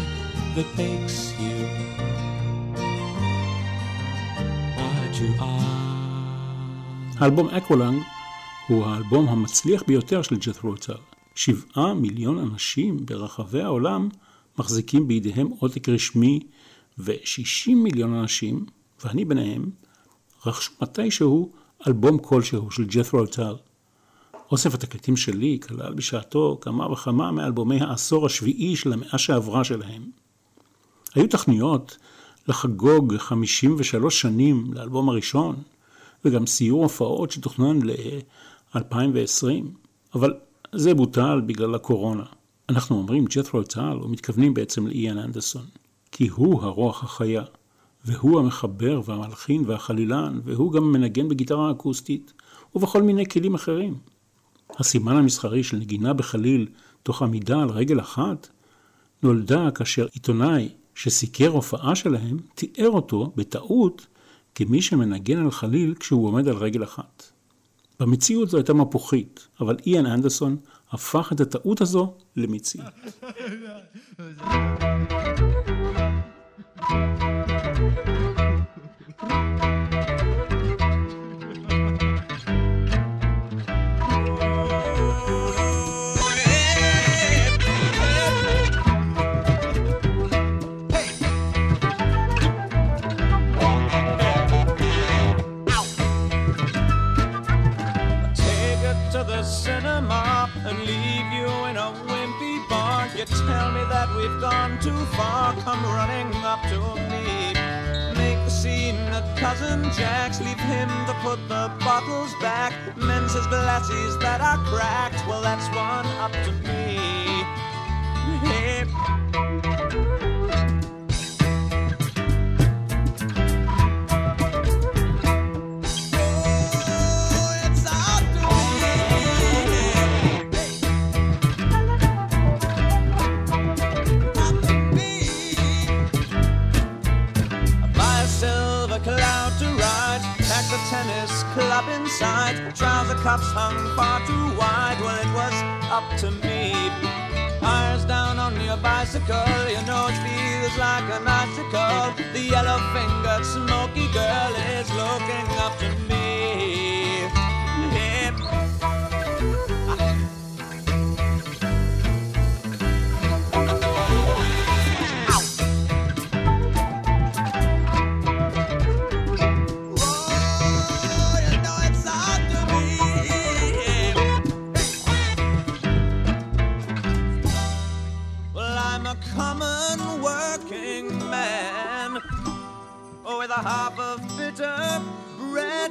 that 0.54 0.68
makes 0.76 1.18
you 1.40 1.56
what 4.78 5.12
you 5.20 5.30
are. 5.40 5.64
האלבום 7.18 7.48
אקוולנג 7.48 8.02
הוא 8.68 8.84
האלבום 8.84 9.28
המצליח 9.28 9.82
ביותר 9.86 10.22
של 10.22 10.36
ג'ת'רו 10.36 10.58
טאל. 10.62 10.96
שבעה 11.34 11.94
מיליון 11.94 12.38
אנשים 12.38 13.06
ברחבי 13.06 13.62
העולם 13.62 14.08
מחזיקים 14.58 15.08
בידיהם 15.08 15.46
עותק 15.58 15.88
רשמי, 15.88 16.40
ו-60 16.98 17.74
מיליון 17.74 18.14
אנשים, 18.14 18.66
ואני 19.04 19.24
ביניהם, 19.24 19.70
רכשו 20.46 20.72
מתישהו 20.82 21.52
אלבום 21.86 22.18
כלשהו 22.18 22.70
של 22.70 22.84
ג'ת'רו 22.84 23.26
טאל. 23.26 23.54
אוסף 24.50 24.74
התקליטים 24.74 25.16
שלי 25.16 25.58
כלל 25.66 25.94
בשעתו 25.94 26.58
כמה 26.60 26.92
וכמה 26.92 27.32
מאלבומי 27.32 27.80
העשור 27.80 28.26
השביעי 28.26 28.76
של 28.76 28.92
המאה 28.92 29.18
שעברה 29.18 29.64
שלהם. 29.64 30.02
היו 31.14 31.28
תכניות 31.28 31.96
לחגוג 32.48 33.16
53 33.16 34.20
שנים 34.20 34.70
לאלבום 34.74 35.08
הראשון, 35.08 35.56
וגם 36.24 36.46
סיור 36.46 36.82
הופעות 36.82 37.30
שתוכנן 37.30 37.78
ל-2020, 37.82 39.46
אבל 40.14 40.34
זה 40.72 40.94
בוטל 40.94 41.40
בגלל 41.46 41.74
הקורונה. 41.74 42.24
אנחנו 42.68 42.96
אומרים 42.96 43.24
ג'ת'רו 43.24 43.62
טל 43.62 43.98
ומתכוונים 44.02 44.54
בעצם 44.54 44.86
לאיאן 44.86 45.18
אנדרסון, 45.18 45.64
כי 46.12 46.28
הוא 46.28 46.62
הרוח 46.62 47.04
החיה. 47.04 47.42
והוא 48.04 48.40
המחבר 48.40 49.00
והמלחין 49.04 49.64
והחלילן, 49.66 50.40
והוא 50.44 50.72
גם 50.72 50.92
מנגן 50.92 51.28
בגיטרה 51.28 51.70
אקוסטית 51.70 52.32
ובכל 52.74 53.02
מיני 53.02 53.28
כלים 53.28 53.54
אחרים. 53.54 53.94
הסימן 54.78 55.16
המסחרי 55.16 55.62
של 55.62 55.76
נגינה 55.76 56.12
בחליל 56.12 56.66
תוך 57.02 57.22
עמידה 57.22 57.62
על 57.62 57.70
רגל 57.70 58.00
אחת 58.00 58.48
נולדה 59.22 59.70
כאשר 59.70 60.06
עיתונאי 60.12 60.68
שסיקר 60.94 61.48
הופעה 61.48 61.94
שלהם 61.94 62.36
תיאר 62.54 62.90
אותו 62.90 63.32
בטעות 63.36 64.06
כמי 64.54 64.82
שמנגן 64.82 65.38
על 65.38 65.50
חליל 65.50 65.94
כשהוא 66.00 66.26
עומד 66.26 66.48
על 66.48 66.56
רגל 66.56 66.84
אחת. 66.84 67.30
במציאות 68.00 68.48
זו 68.48 68.56
הייתה 68.56 68.74
מפוחית, 68.74 69.48
אבל 69.60 69.76
איאן 69.86 70.06
אנדרסון 70.06 70.56
הפך 70.90 71.32
את 71.32 71.40
הטעות 71.40 71.80
הזו 71.80 72.14
למציאות. 72.36 72.86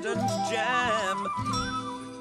and 0.02 0.50
jam. 0.50 1.28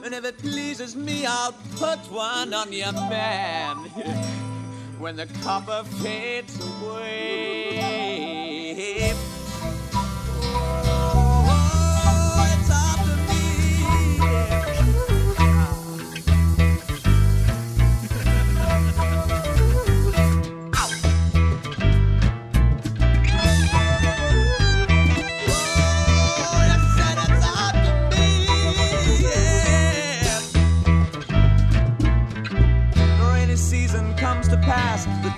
And 0.04 0.14
if 0.14 0.24
it 0.24 0.38
pleases 0.38 0.94
me, 0.94 1.24
I'll 1.26 1.54
put 1.76 1.98
one 2.10 2.52
on 2.52 2.72
your 2.72 2.92
man. 2.92 3.76
when 4.98 5.16
the 5.16 5.26
copper 5.42 5.82
fades 6.02 6.56
away. 6.64 7.81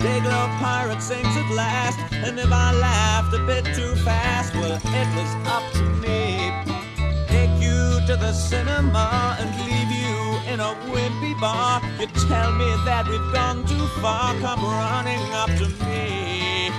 Dayglow 0.05 0.47
pirate 0.59 1.01
sings 1.01 1.35
at 1.35 1.49
last. 1.55 1.97
And 2.13 2.37
if 2.37 2.51
I 2.51 2.71
laughed 2.73 3.33
a 3.33 3.39
bit 3.39 3.65
too 3.73 3.95
fast, 4.05 4.53
well, 4.53 4.79
it 5.01 5.09
was 5.17 5.31
up 5.55 5.65
to 5.77 5.83
me. 6.03 6.51
Take 7.27 7.55
you 7.59 7.79
to 8.05 8.15
the 8.15 8.31
cinema 8.31 9.35
and 9.39 9.49
leave 9.65 9.91
you 10.01 10.53
in 10.53 10.59
a 10.59 10.73
wimpy 10.93 11.33
bar. 11.41 11.81
You 11.99 12.05
tell 12.29 12.51
me 12.51 12.69
that 12.85 13.07
we've 13.09 13.33
gone 13.33 13.65
too 13.65 13.87
far, 13.99 14.35
come 14.41 14.63
running 14.63 15.25
up 15.33 15.49
to 15.57 15.67
me. 15.83 16.69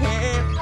Hey. 0.00 0.57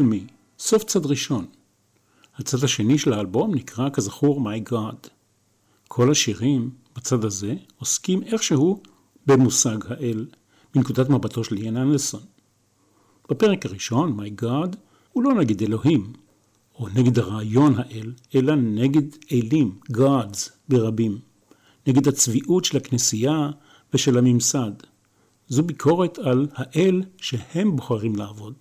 Me, 0.00 0.32
סוף 0.58 0.84
צד 0.84 1.06
ראשון. 1.06 1.46
הצד 2.36 2.64
השני 2.64 2.98
של 2.98 3.12
האלבום 3.12 3.54
נקרא 3.54 3.90
כזכור 3.90 4.40
My 4.40 4.72
God. 4.72 5.08
כל 5.88 6.10
השירים 6.10 6.70
בצד 6.96 7.24
הזה 7.24 7.54
עוסקים 7.78 8.22
איכשהו 8.22 8.82
במושג 9.26 9.78
האל, 9.88 10.26
מנקודת 10.74 11.08
מבטו 11.08 11.44
של 11.44 11.56
איין 11.56 11.76
אנדסון. 11.76 12.20
בפרק 13.30 13.66
הראשון, 13.66 14.20
My 14.20 14.42
God, 14.42 14.76
הוא 15.12 15.22
לא 15.22 15.34
נגד 15.34 15.62
אלוהים, 15.62 16.12
או 16.78 16.88
נגד 16.88 17.18
הרעיון 17.18 17.74
האל, 17.78 18.12
אלא 18.34 18.54
נגד 18.54 19.02
אלים, 19.32 19.78
Gods, 19.92 20.50
ברבים. 20.68 21.18
נגד 21.86 22.08
הצביעות 22.08 22.64
של 22.64 22.76
הכנסייה 22.76 23.50
ושל 23.94 24.18
הממסד. 24.18 24.72
זו 25.48 25.62
ביקורת 25.62 26.18
על 26.18 26.48
האל 26.54 27.02
שהם 27.16 27.76
בוחרים 27.76 28.16
לעבוד. 28.16 28.54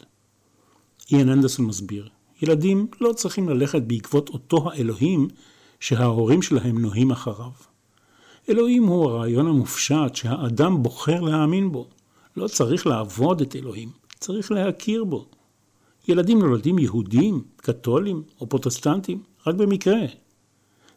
איין 1.11 1.29
אנדרסון 1.29 1.65
מסביר, 1.65 2.09
ילדים 2.41 2.87
לא 3.01 3.13
צריכים 3.13 3.49
ללכת 3.49 3.81
בעקבות 3.81 4.29
אותו 4.29 4.71
האלוהים 4.71 5.27
שההורים 5.79 6.41
שלהם 6.41 6.81
נוהים 6.81 7.11
אחריו. 7.11 7.51
אלוהים 8.49 8.83
הוא 8.83 9.05
הרעיון 9.05 9.47
המופשט 9.47 10.15
שהאדם 10.15 10.83
בוחר 10.83 11.21
להאמין 11.21 11.71
בו. 11.71 11.87
לא 12.37 12.47
צריך 12.47 12.87
לעבוד 12.87 13.41
את 13.41 13.55
אלוהים, 13.55 13.89
צריך 14.19 14.51
להכיר 14.51 15.03
בו. 15.03 15.25
ילדים 16.07 16.39
נולדים 16.39 16.79
יהודים, 16.79 17.43
קתולים 17.57 18.23
או 18.41 18.49
פרוטסטנטים, 18.49 19.23
רק 19.47 19.55
במקרה. 19.55 20.05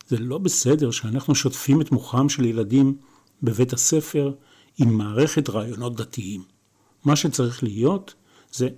זה 0.08 0.18
לא 0.18 0.38
בסדר 0.38 0.90
שאנחנו 0.90 1.34
שוטפים 1.34 1.80
את 1.80 1.92
מוחם 1.92 2.28
של 2.28 2.44
ילדים 2.44 2.96
בבית 3.42 3.72
הספר 3.72 4.32
עם 4.78 4.98
מערכת 4.98 5.50
רעיונות 5.50 5.96
דתיים. 5.96 6.42
מה 7.04 7.16
שצריך 7.16 7.62
להיות 7.62 8.14
זה 8.52 8.68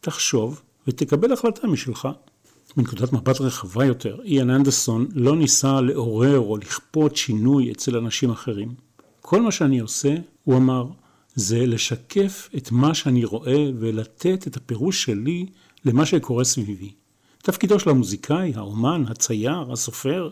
תחשוב 0.00 0.62
ותקבל 0.88 1.32
החלטה 1.32 1.66
משלך. 1.66 2.08
מנקודת 2.76 3.12
מבט 3.12 3.40
רחבה 3.40 3.84
יותר, 3.84 4.18
איאן 4.24 4.50
אנדרסון 4.50 5.06
לא 5.14 5.36
ניסה 5.36 5.80
לעורר 5.80 6.38
או 6.38 6.56
לכפות 6.56 7.16
שינוי 7.16 7.72
אצל 7.72 7.96
אנשים 7.96 8.30
אחרים. 8.30 8.74
כל 9.20 9.42
מה 9.42 9.52
שאני 9.52 9.78
עושה, 9.78 10.14
הוא 10.44 10.56
אמר, 10.56 10.86
זה 11.34 11.66
לשקף 11.66 12.48
את 12.56 12.72
מה 12.72 12.94
שאני 12.94 13.24
רואה 13.24 13.70
ולתת 13.78 14.46
את 14.46 14.56
הפירוש 14.56 15.02
שלי 15.02 15.46
למה 15.84 16.06
שקורה 16.06 16.44
סביבי. 16.44 16.92
תפקידו 17.42 17.80
של 17.80 17.90
המוזיקאי, 17.90 18.52
האומן, 18.54 19.04
הצייר, 19.08 19.72
הסופר, 19.72 20.30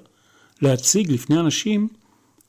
להציג 0.62 1.10
לפני 1.10 1.40
אנשים 1.40 1.88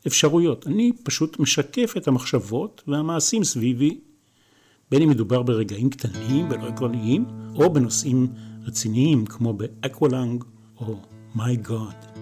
אפשרויות. 0.07 0.67
אני 0.67 0.91
פשוט 1.03 1.39
משקף 1.39 1.93
את 1.97 2.07
המחשבות 2.07 2.83
והמעשים 2.87 3.43
סביבי. 3.43 3.97
בין 4.91 5.01
אם 5.01 5.09
מדובר 5.09 5.43
ברגעים 5.43 5.89
קטנים 5.89 6.49
ולא 6.49 6.67
עקרוניים, 6.67 7.25
או 7.55 7.73
בנושאים 7.73 8.27
רציניים 8.63 9.25
כמו 9.25 9.53
באקוולנג 9.53 10.43
או 10.77 10.95
My 11.35 11.55
God. 11.55 12.14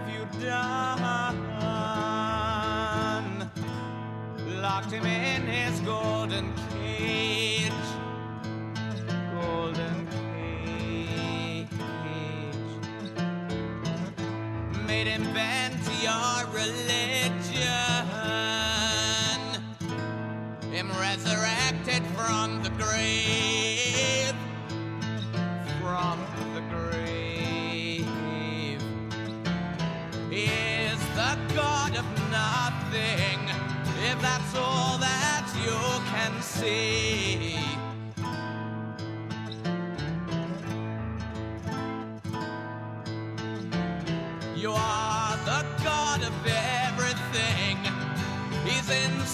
Have 0.00 0.10
you 0.14 0.24
done? 0.40 1.50
Locked 4.60 4.92
him 4.92 5.04
in 5.06 5.46
his 5.46 5.80
golden 5.80 6.52
cage. 6.70 7.72
Golden 9.40 10.06
cage. 10.06 11.68
Made 14.86 15.06
him 15.06 15.32
bend 15.32 15.82
to 15.84 15.92
your 16.02 16.46
religion. 16.52 16.99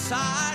side. 0.07 0.46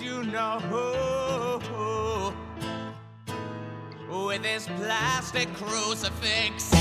You 0.00 0.24
know 0.24 0.58
with 4.08 4.42
his 4.42 4.66
plastic 4.66 5.52
crucifix. 5.54 6.73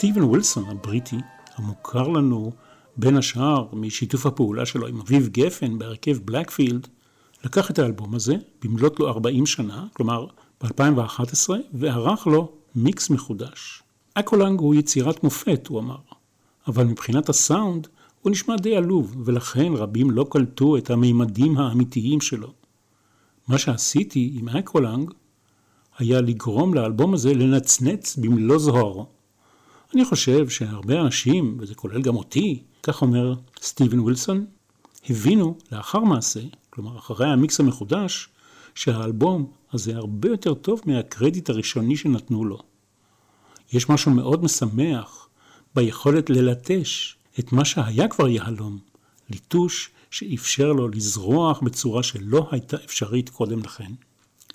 סטיבן 0.00 0.22
ווילסון 0.22 0.64
הבריטי, 0.64 1.16
המוכר 1.56 2.08
לנו 2.08 2.52
בין 2.96 3.16
השאר 3.16 3.66
משיתוף 3.72 4.26
הפעולה 4.26 4.66
שלו 4.66 4.86
עם 4.86 5.00
אביב 5.00 5.28
גפן 5.28 5.78
בהרכב 5.78 6.18
בלקפילד, 6.24 6.88
לקח 7.44 7.70
את 7.70 7.78
האלבום 7.78 8.14
הזה 8.14 8.34
במלאת 8.62 9.00
לו 9.00 9.08
40 9.08 9.46
שנה, 9.46 9.86
כלומר 9.92 10.26
ב-2011, 10.62 11.50
וערך 11.72 12.26
לו 12.26 12.52
מיקס 12.74 13.10
מחודש. 13.10 13.82
אקוולנג 14.14 14.60
הוא 14.60 14.74
יצירת 14.74 15.24
מופת, 15.24 15.66
הוא 15.66 15.80
אמר, 15.80 15.98
אבל 16.68 16.84
מבחינת 16.84 17.28
הסאונד 17.28 17.88
הוא 18.22 18.30
נשמע 18.30 18.56
די 18.56 18.76
עלוב, 18.76 19.16
ולכן 19.24 19.72
רבים 19.74 20.10
לא 20.10 20.26
קלטו 20.30 20.76
את 20.76 20.90
המימדים 20.90 21.58
האמיתיים 21.58 22.20
שלו. 22.20 22.52
מה 23.48 23.58
שעשיתי 23.58 24.32
עם 24.34 24.48
אקוולנג 24.48 25.10
היה 25.98 26.20
לגרום 26.20 26.74
לאלבום 26.74 27.14
הזה 27.14 27.34
לנצנץ 27.34 28.16
במלוא 28.16 28.58
זוהרו. 28.58 29.19
אני 29.94 30.04
חושב 30.04 30.48
שהרבה 30.48 31.00
אנשים, 31.00 31.56
וזה 31.60 31.74
כולל 31.74 32.02
גם 32.02 32.16
אותי, 32.16 32.62
כך 32.82 33.02
אומר 33.02 33.34
סטיבן 33.62 34.00
וילסון, 34.00 34.46
הבינו 35.10 35.58
לאחר 35.72 36.00
מעשה, 36.00 36.40
כלומר 36.70 36.98
אחרי 36.98 37.28
המיקס 37.28 37.60
המחודש, 37.60 38.28
שהאלבום 38.74 39.52
הזה 39.72 39.96
הרבה 39.96 40.28
יותר 40.28 40.54
טוב 40.54 40.80
מהקרדיט 40.86 41.50
הראשוני 41.50 41.96
שנתנו 41.96 42.44
לו. 42.44 42.58
יש 43.72 43.88
משהו 43.88 44.10
מאוד 44.10 44.44
משמח 44.44 45.28
ביכולת 45.74 46.30
ללטש 46.30 47.16
את 47.38 47.52
מה 47.52 47.64
שהיה 47.64 48.08
כבר 48.08 48.28
יהלום, 48.28 48.78
ליטוש 49.30 49.90
שאפשר 50.10 50.72
לו 50.72 50.88
לזרוח 50.88 51.60
בצורה 51.60 52.02
שלא 52.02 52.48
הייתה 52.50 52.76
אפשרית 52.84 53.28
קודם 53.28 53.58
לכן. 53.58 53.92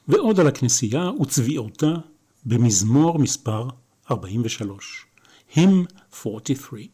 ועוד 0.07 0.39
על 0.39 0.47
הכנסייה 0.47 1.11
וצביעותה 1.21 1.93
במזמור 2.45 3.19
מספר 3.19 3.67
43, 4.11 5.04
Hymn 5.55 5.87
43. 6.09 6.91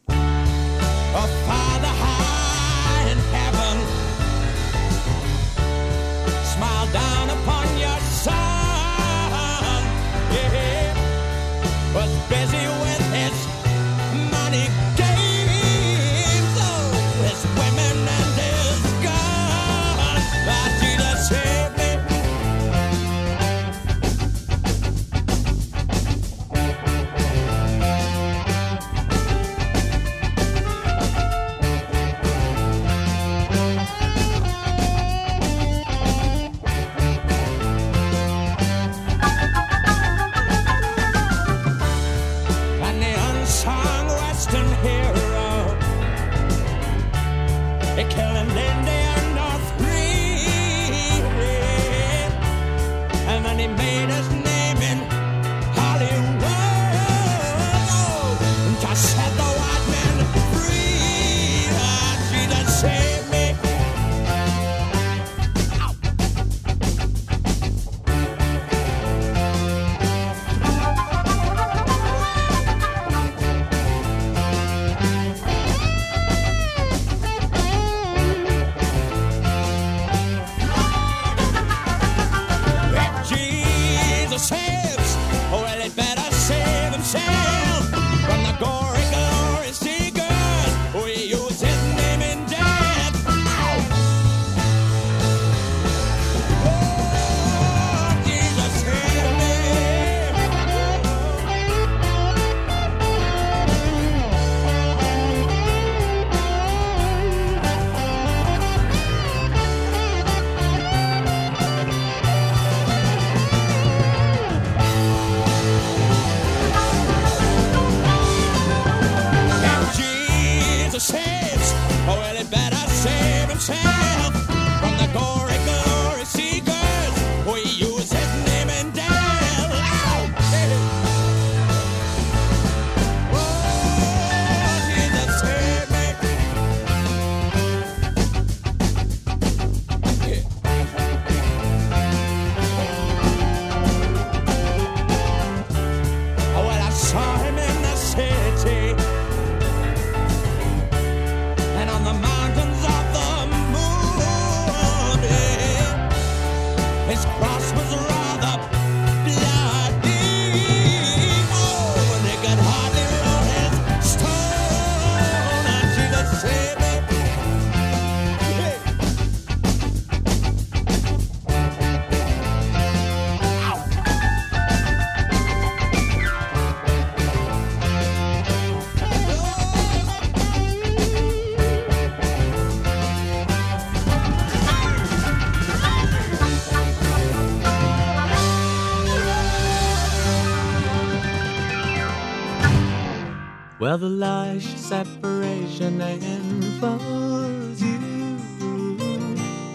Well, 193.92 193.98
the 193.98 194.08
large 194.08 194.68
separation 194.78 196.00
enfolds 196.00 197.82
you, 197.82 198.38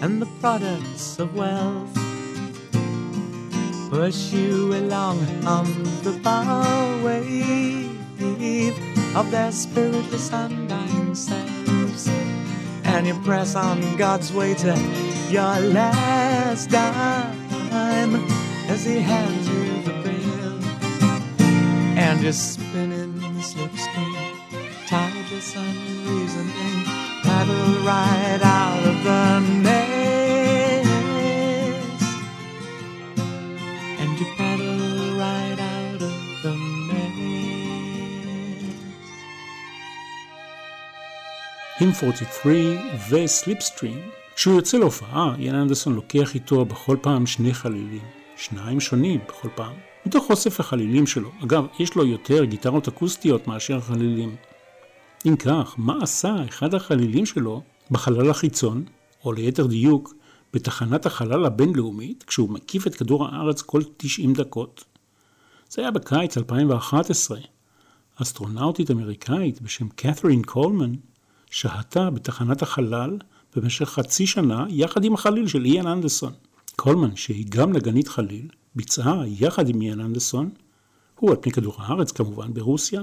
and 0.01 0.19
the 0.19 0.25
products 0.41 1.19
of 1.19 1.35
wealth 1.35 1.93
push 3.91 4.33
you 4.33 4.73
along 4.73 5.19
on 5.45 5.65
the 6.01 6.19
power 6.23 7.03
wave 7.03 8.75
of 9.15 9.29
their 9.29 9.51
spiritless 9.51 10.31
undying 10.33 11.13
selves, 11.13 12.07
and 12.85 13.05
you 13.05 13.13
press 13.21 13.53
on 13.53 13.97
God's 13.97 14.33
way 14.33 14.55
to 14.55 14.75
your 15.29 15.59
last 15.59 16.71
dime 16.71 18.15
as 18.67 18.83
He 18.83 18.99
hands 18.99 19.47
you 19.47 19.83
the 19.83 19.93
bill, 20.01 20.57
and 21.99 22.23
you're 22.23 22.33
spinning 22.33 22.86
1943 41.87 42.45
ו-Slipstream. 43.09 44.11
כשהוא 44.35 44.55
יוצא 44.55 44.77
להופעה, 44.77 45.35
יאן 45.39 45.55
אנדרסון 45.55 45.95
לוקח 45.95 46.35
איתו 46.35 46.65
בכל 46.65 46.97
פעם 47.01 47.25
שני 47.25 47.53
חלילים, 47.53 48.01
שניים 48.37 48.79
שונים 48.79 49.19
בכל 49.27 49.49
פעם, 49.55 49.73
מתוך 50.05 50.29
אוסף 50.29 50.59
החלילים 50.59 51.07
שלו. 51.07 51.31
אגב, 51.43 51.65
יש 51.79 51.95
לו 51.95 52.05
יותר 52.05 52.43
גיטרות 52.43 52.87
אקוסטיות 52.87 53.47
מאשר 53.47 53.81
חלילים. 53.81 54.35
אם 55.25 55.35
כך, 55.35 55.75
מה 55.77 55.97
עשה 56.01 56.35
אחד 56.49 56.73
החלילים 56.73 57.25
שלו 57.25 57.61
בחלל 57.91 58.29
החיצון, 58.29 58.85
או 59.25 59.33
ליתר 59.33 59.67
דיוק, 59.67 60.13
בתחנת 60.53 61.05
החלל 61.05 61.45
הבינלאומית, 61.45 62.23
כשהוא 62.23 62.49
מקיף 62.49 62.87
את 62.87 62.95
כדור 62.95 63.25
הארץ 63.27 63.61
כל 63.61 63.81
90 63.97 64.33
דקות? 64.33 64.83
זה 65.69 65.81
היה 65.81 65.91
בקיץ 65.91 66.37
2011. 66.37 67.37
אסטרונאוטית 68.21 68.91
אמריקאית 68.91 69.61
בשם 69.61 69.89
קת'רין 69.89 70.41
קולמן 70.41 70.93
שהתה 71.51 72.09
בתחנת 72.09 72.61
החלל 72.61 73.17
במשך 73.55 73.89
חצי 73.89 74.27
שנה 74.27 74.65
יחד 74.69 75.03
עם 75.03 75.13
החליל 75.13 75.47
של 75.47 75.65
איאן 75.65 75.87
אנדרסון. 75.87 76.33
קולמן, 76.75 77.15
שהיא 77.15 77.45
גם 77.49 77.73
נגנית 77.73 78.07
חליל, 78.07 78.47
ביצעה 78.75 79.23
יחד 79.27 79.69
עם 79.69 79.81
איאן 79.81 79.99
אנדרסון, 79.99 80.49
הוא 81.19 81.31
על 81.31 81.37
פני 81.41 81.51
כדור 81.51 81.75
הארץ 81.77 82.11
כמובן, 82.11 82.53
ברוסיה, 82.53 83.01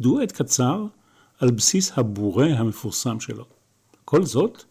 דואט 0.00 0.32
קצר 0.32 0.86
על 1.40 1.50
בסיס 1.50 1.92
הבורה 1.96 2.46
המפורסם 2.46 3.20
שלו. 3.20 3.44
כל 4.04 4.24
זאת 4.24 4.64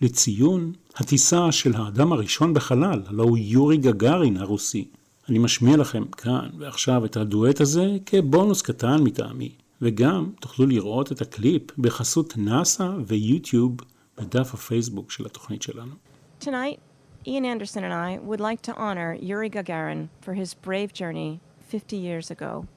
לציון 0.00 0.72
הטיסה 0.96 1.52
של 1.52 1.74
האדם 1.76 2.12
הראשון 2.12 2.54
בחלל, 2.54 3.02
הלא 3.06 3.22
הוא 3.22 3.38
יורי 3.38 3.76
גגארין 3.76 4.36
הרוסי. 4.36 4.88
אני 5.28 5.38
משמיע 5.38 5.76
לכם 5.76 6.04
כאן 6.04 6.48
ועכשיו 6.58 7.04
את 7.04 7.16
הדואט 7.16 7.60
הזה 7.60 7.96
כבונוס 8.06 8.62
קטן 8.62 9.02
מטעמי, 9.02 9.52
וגם 9.81 10.31
תוכלו 10.39 10.65
לראות 10.65 11.11
את 11.11 11.21
הקליפ 11.21 11.77
בחסות 11.77 12.33
נאסא 12.37 12.89
ויוטיוב 13.07 13.77
בדף 14.17 14.53
הפייסבוק 14.53 15.11
של 15.11 15.25
התוכנית 15.25 15.61
שלנו. 15.61 15.95
Tonight, 16.39 16.79
Ian 17.27 17.45
Anderson 17.45 17.83
and 17.83 17.93
I 17.93 18.19
would 18.19 18.39
like 18.39 18.61
to 18.63 18.75
honor 18.75 19.17
Yuri 19.19 19.49
Gagarin 19.49 20.09
for 20.21 20.33
his 20.35 20.53
brave 20.53 20.93
journey 20.93 21.39
50 21.67 21.97
years 21.97 22.29
ago. 22.29 22.67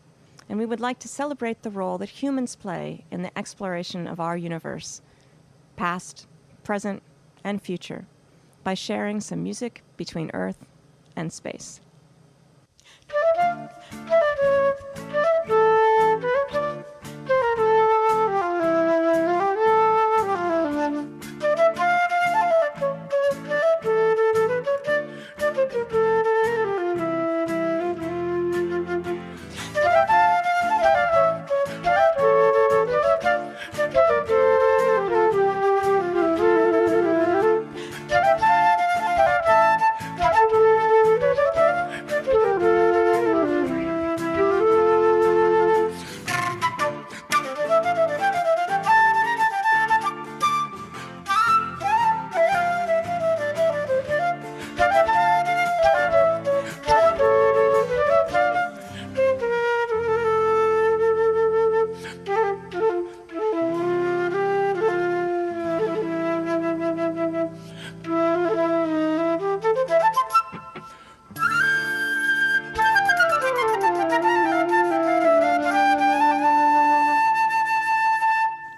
And 0.48 0.59
we 0.59 0.64
would 0.64 0.80
like 0.80 0.98
to 1.00 1.09
celebrate 1.09 1.62
the 1.62 1.70
role 1.70 1.98
that 1.98 2.22
humans 2.22 2.56
play 2.56 3.04
in 3.11 3.20
the 3.22 3.36
exploration 3.36 4.06
of 4.06 4.18
our 4.18 4.36
universe, 4.36 5.02
past, 5.76 6.26
present, 6.64 7.02
and 7.44 7.61
future, 7.61 8.06
by 8.64 8.72
sharing 8.72 9.20
some 9.20 9.42
music 9.42 9.82
between 9.98 10.30
Earth 10.32 10.64
and 11.14 11.30
space. 11.30 11.80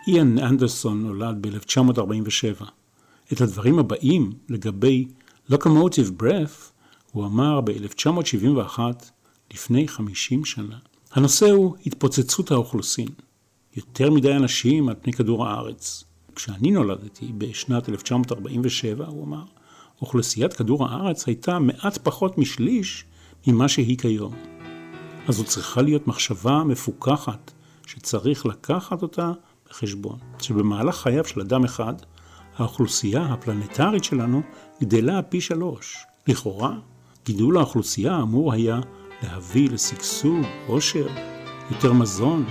איאן 0.07 0.39
אנדרסון 0.39 1.01
נולד 1.01 1.37
ב-1947. 1.41 2.65
את 3.33 3.41
הדברים 3.41 3.79
הבאים 3.79 4.31
לגבי 4.49 5.07
Locomotive 5.51 6.21
Breath 6.21 6.71
הוא 7.11 7.25
אמר 7.25 7.61
ב-1971, 7.61 8.79
לפני 9.53 9.87
50 9.87 10.45
שנה. 10.45 10.77
הנושא 11.11 11.45
הוא 11.51 11.75
התפוצצות 11.85 12.51
האוכלוסין. 12.51 13.07
יותר 13.75 14.11
מדי 14.11 14.33
אנשים 14.33 14.89
על 14.89 14.95
פני 15.01 15.13
כדור 15.13 15.47
הארץ. 15.47 16.03
כשאני 16.35 16.71
נולדתי 16.71 17.31
בשנת 17.37 17.89
1947, 17.89 19.05
הוא 19.05 19.25
אמר, 19.25 19.43
אוכלוסיית 20.01 20.53
כדור 20.53 20.87
הארץ 20.87 21.27
הייתה 21.27 21.59
מעט 21.59 21.97
פחות 22.03 22.37
משליש 22.37 23.05
ממה 23.47 23.67
שהיא 23.67 23.97
כיום. 23.97 24.35
אז 25.27 25.35
זו 25.35 25.43
צריכה 25.43 25.81
להיות 25.81 26.07
מחשבה 26.07 26.63
מפוכחת 26.63 27.51
שצריך 27.87 28.45
לקחת 28.45 29.01
אותה 29.01 29.31
בחשבון 29.69 30.19
שבמהלך 30.41 30.95
חייו 30.95 31.25
של 31.25 31.41
אדם 31.41 31.63
אחד, 31.63 31.93
האוכלוסייה 32.57 33.21
הפלנטרית 33.21 34.03
שלנו 34.03 34.41
גדלה 34.81 35.21
פי 35.21 35.41
שלוש. 35.41 35.97
לכאורה, 36.27 36.73
גידול 37.25 37.57
האוכלוסייה 37.57 38.21
אמור 38.21 38.53
היה 38.53 38.79
להביא 39.23 39.69
לשגשוג, 39.69 40.41
עושר, 40.67 41.07
יותר 41.71 41.93
מזון, 41.93 42.45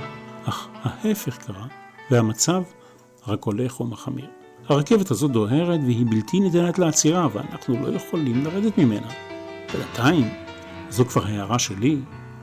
אך 0.45 0.69
ההפך 0.83 1.39
קרה, 1.39 1.67
והמצב 2.11 2.63
רק 3.27 3.45
הולך 3.45 3.81
ומחמיר. 3.81 4.27
הרכבת 4.69 5.11
הזאת 5.11 5.31
דוהרת 5.31 5.81
והיא 5.85 6.07
בלתי 6.11 6.41
ניתנת 6.41 6.79
לעצירה, 6.79 7.29
ואנחנו 7.33 7.83
לא 7.83 7.97
יכולים 7.97 8.45
לרדת 8.45 8.79
ממנה. 8.79 9.09
בינתיים, 9.73 10.29
זו 10.91 11.05
כבר 11.05 11.27
הערה 11.27 11.59
שלי, 11.59 11.99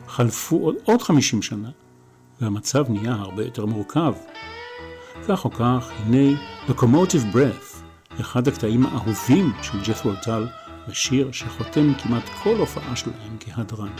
חלפו 0.07 0.57
עוד, 0.57 0.75
עוד 0.83 1.01
50 1.01 1.41
שנה, 1.41 1.69
והמצב 2.41 2.85
נהיה 2.89 3.13
הרבה 3.13 3.43
יותר 3.43 3.65
מורכב. 3.65 4.13
כך 5.27 5.45
או 5.45 5.51
כך, 5.51 5.91
הנה 5.99 6.37
Locomotive 6.67 7.35
Breath, 7.35 7.83
אחד 8.21 8.47
הקטעים 8.47 8.85
האהובים 8.85 9.51
של 9.61 9.77
ג'ת'רו 9.83 10.11
טל, 10.23 10.47
בשיר 10.87 11.31
שחותם 11.31 11.93
כמעט 12.03 12.23
כל 12.43 12.55
הופעה 12.55 12.95
שלהם 12.95 13.37
כהדרן. 13.39 13.91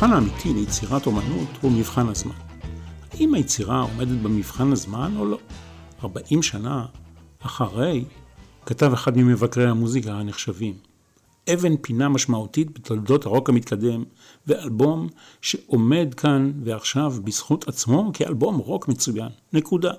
המבחן 0.00 0.12
האמיתי 0.12 0.54
ליצירת 0.54 1.06
אומנות 1.06 1.48
הוא 1.60 1.72
מבחן 1.72 2.08
הזמן. 2.08 2.34
האם 3.12 3.34
היצירה 3.34 3.80
עומדת 3.80 4.18
במבחן 4.22 4.72
הזמן 4.72 5.14
או 5.18 5.24
לא? 5.24 5.38
40 6.02 6.42
שנה 6.42 6.86
אחרי, 7.40 8.04
כתב 8.66 8.92
אחד 8.92 9.16
ממבקרי 9.16 9.68
המוזיקה 9.68 10.12
הנחשבים, 10.12 10.74
אבן 11.52 11.76
פינה 11.76 12.08
משמעותית 12.08 12.78
בתולדות 12.78 13.26
הרוק 13.26 13.48
המתקדם, 13.48 14.04
ואלבום 14.46 15.08
שעומד 15.40 16.14
כאן 16.16 16.52
ועכשיו 16.64 17.14
בזכות 17.24 17.68
עצמו 17.68 18.10
כאלבום 18.14 18.58
רוק 18.58 18.88
מצוין. 18.88 19.28
נקודה. 19.52 19.92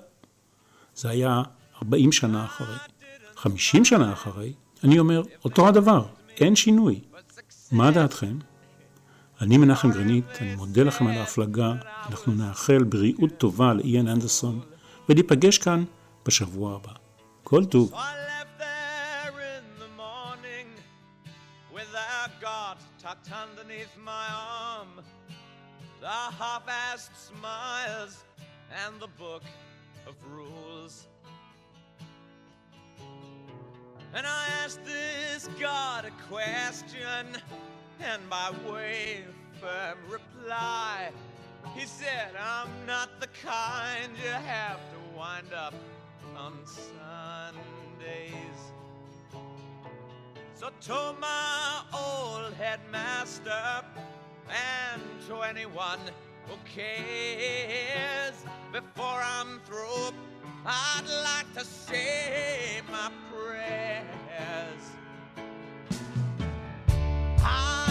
זה 0.94 1.08
היה 1.08 1.42
40 1.82 2.12
שנה 2.12 2.44
אחרי. 2.44 2.76
50 3.36 3.84
שנה 3.84 4.12
אחרי, 4.12 4.52
אני 4.84 4.98
אומר, 4.98 5.22
אותו 5.44 5.68
הדבר, 5.68 6.06
אין 6.36 6.56
שינוי. 6.56 7.00
מה 7.72 7.90
דעתכם? 7.90 8.36
אני 9.40 9.58
מנחם 9.58 9.90
גרנית, 9.90 10.24
אני 10.40 10.54
מודה 10.54 10.82
לכם 10.82 11.06
על 11.06 11.18
ההפלגה, 11.18 11.72
אנחנו 12.06 12.34
נאחל 12.34 12.84
בריאות 12.84 13.30
טובה 13.38 13.74
לאיין 13.74 14.08
אנדרסון, 14.08 14.60
וניפגש 15.08 15.58
כאן 15.58 15.84
בשבוע 16.26 16.76
הבא. 16.76 16.92
כל 17.44 17.64
טוב. 17.64 17.92
tucked 23.02 23.30
underneath 23.46 23.94
my 24.14 24.26
arm, 24.68 24.90
the 26.04 26.18
half-assed 26.40 27.16
smiles 27.30 28.14
and 28.82 28.92
the 29.00 29.10
book 29.24 29.44
of 30.08 30.14
rules. 30.36 30.94
And 34.16 34.24
I 34.26 34.42
asked 34.62 34.84
this 34.84 35.48
God 35.58 36.04
a 36.04 36.14
question, 36.28 37.24
and 38.02 38.28
by 38.30 38.50
way 38.68 39.24
of 39.28 39.60
firm 39.60 39.98
reply, 40.08 41.10
he 41.74 41.84
said, 41.84 42.30
I'm 42.40 42.68
not 42.86 43.20
the 43.20 43.28
kind 43.28 44.12
you 44.22 44.30
have 44.30 44.78
to 44.92 45.16
wind 45.16 45.52
up 45.54 45.74
on 46.36 46.54
Sundays. 46.64 47.60
So 50.54 50.70
to 50.82 51.14
my 51.20 51.82
old 51.94 52.54
headmaster 52.54 53.84
and 54.48 55.02
to 55.28 55.42
anyone 55.42 56.00
who 56.46 56.56
cares, 56.64 58.34
before 58.72 59.22
I'm 59.22 59.60
through, 59.60 60.14
I'd 60.66 61.06
like 61.24 61.54
to 61.54 61.64
say 61.64 62.82
my 62.90 63.10
prayers. 63.30 64.04
I 67.42 67.89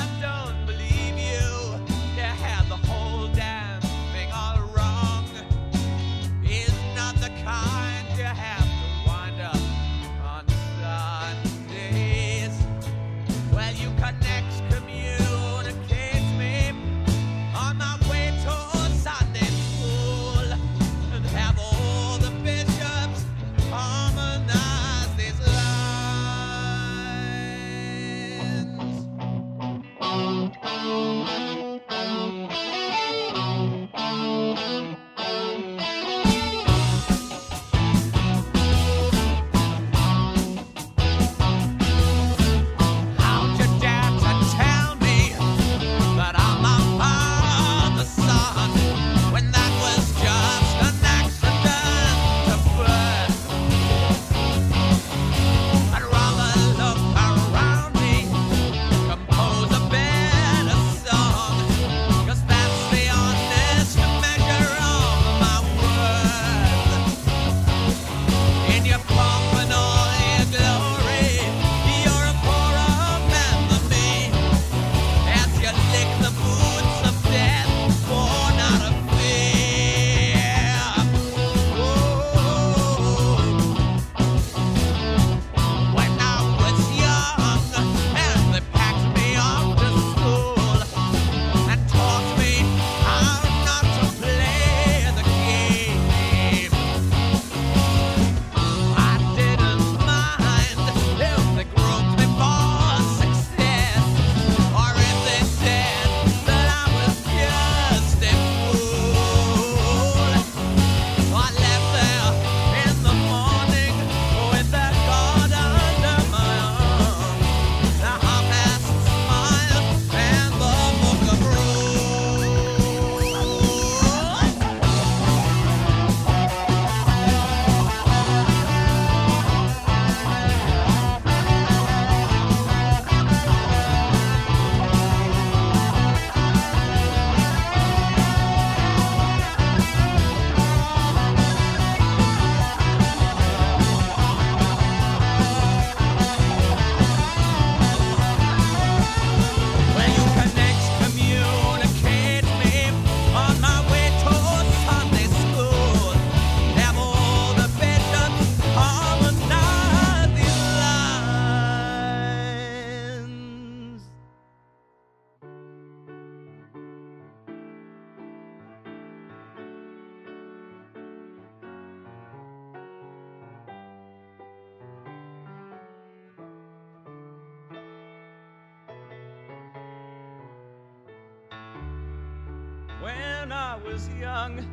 young 184.55 184.65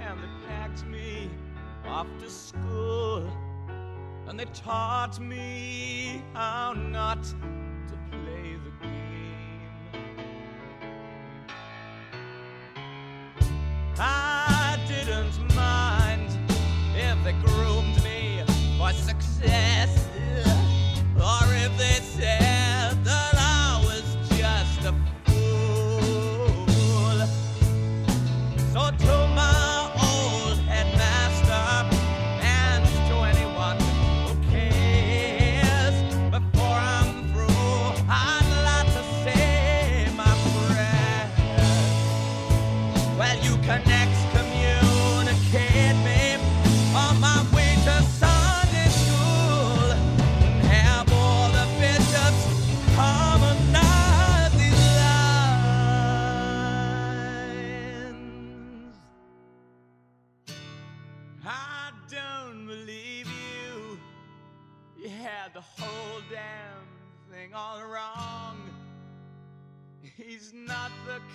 and 0.00 0.18
they 0.20 0.46
packed 0.48 0.86
me 0.86 1.30
off 1.86 2.06
to 2.20 2.30
school 2.30 3.30
and 4.28 4.38
they 4.38 4.44
taught 4.46 5.20
me 5.20 5.41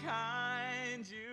behind 0.08 1.10
you. 1.12 1.27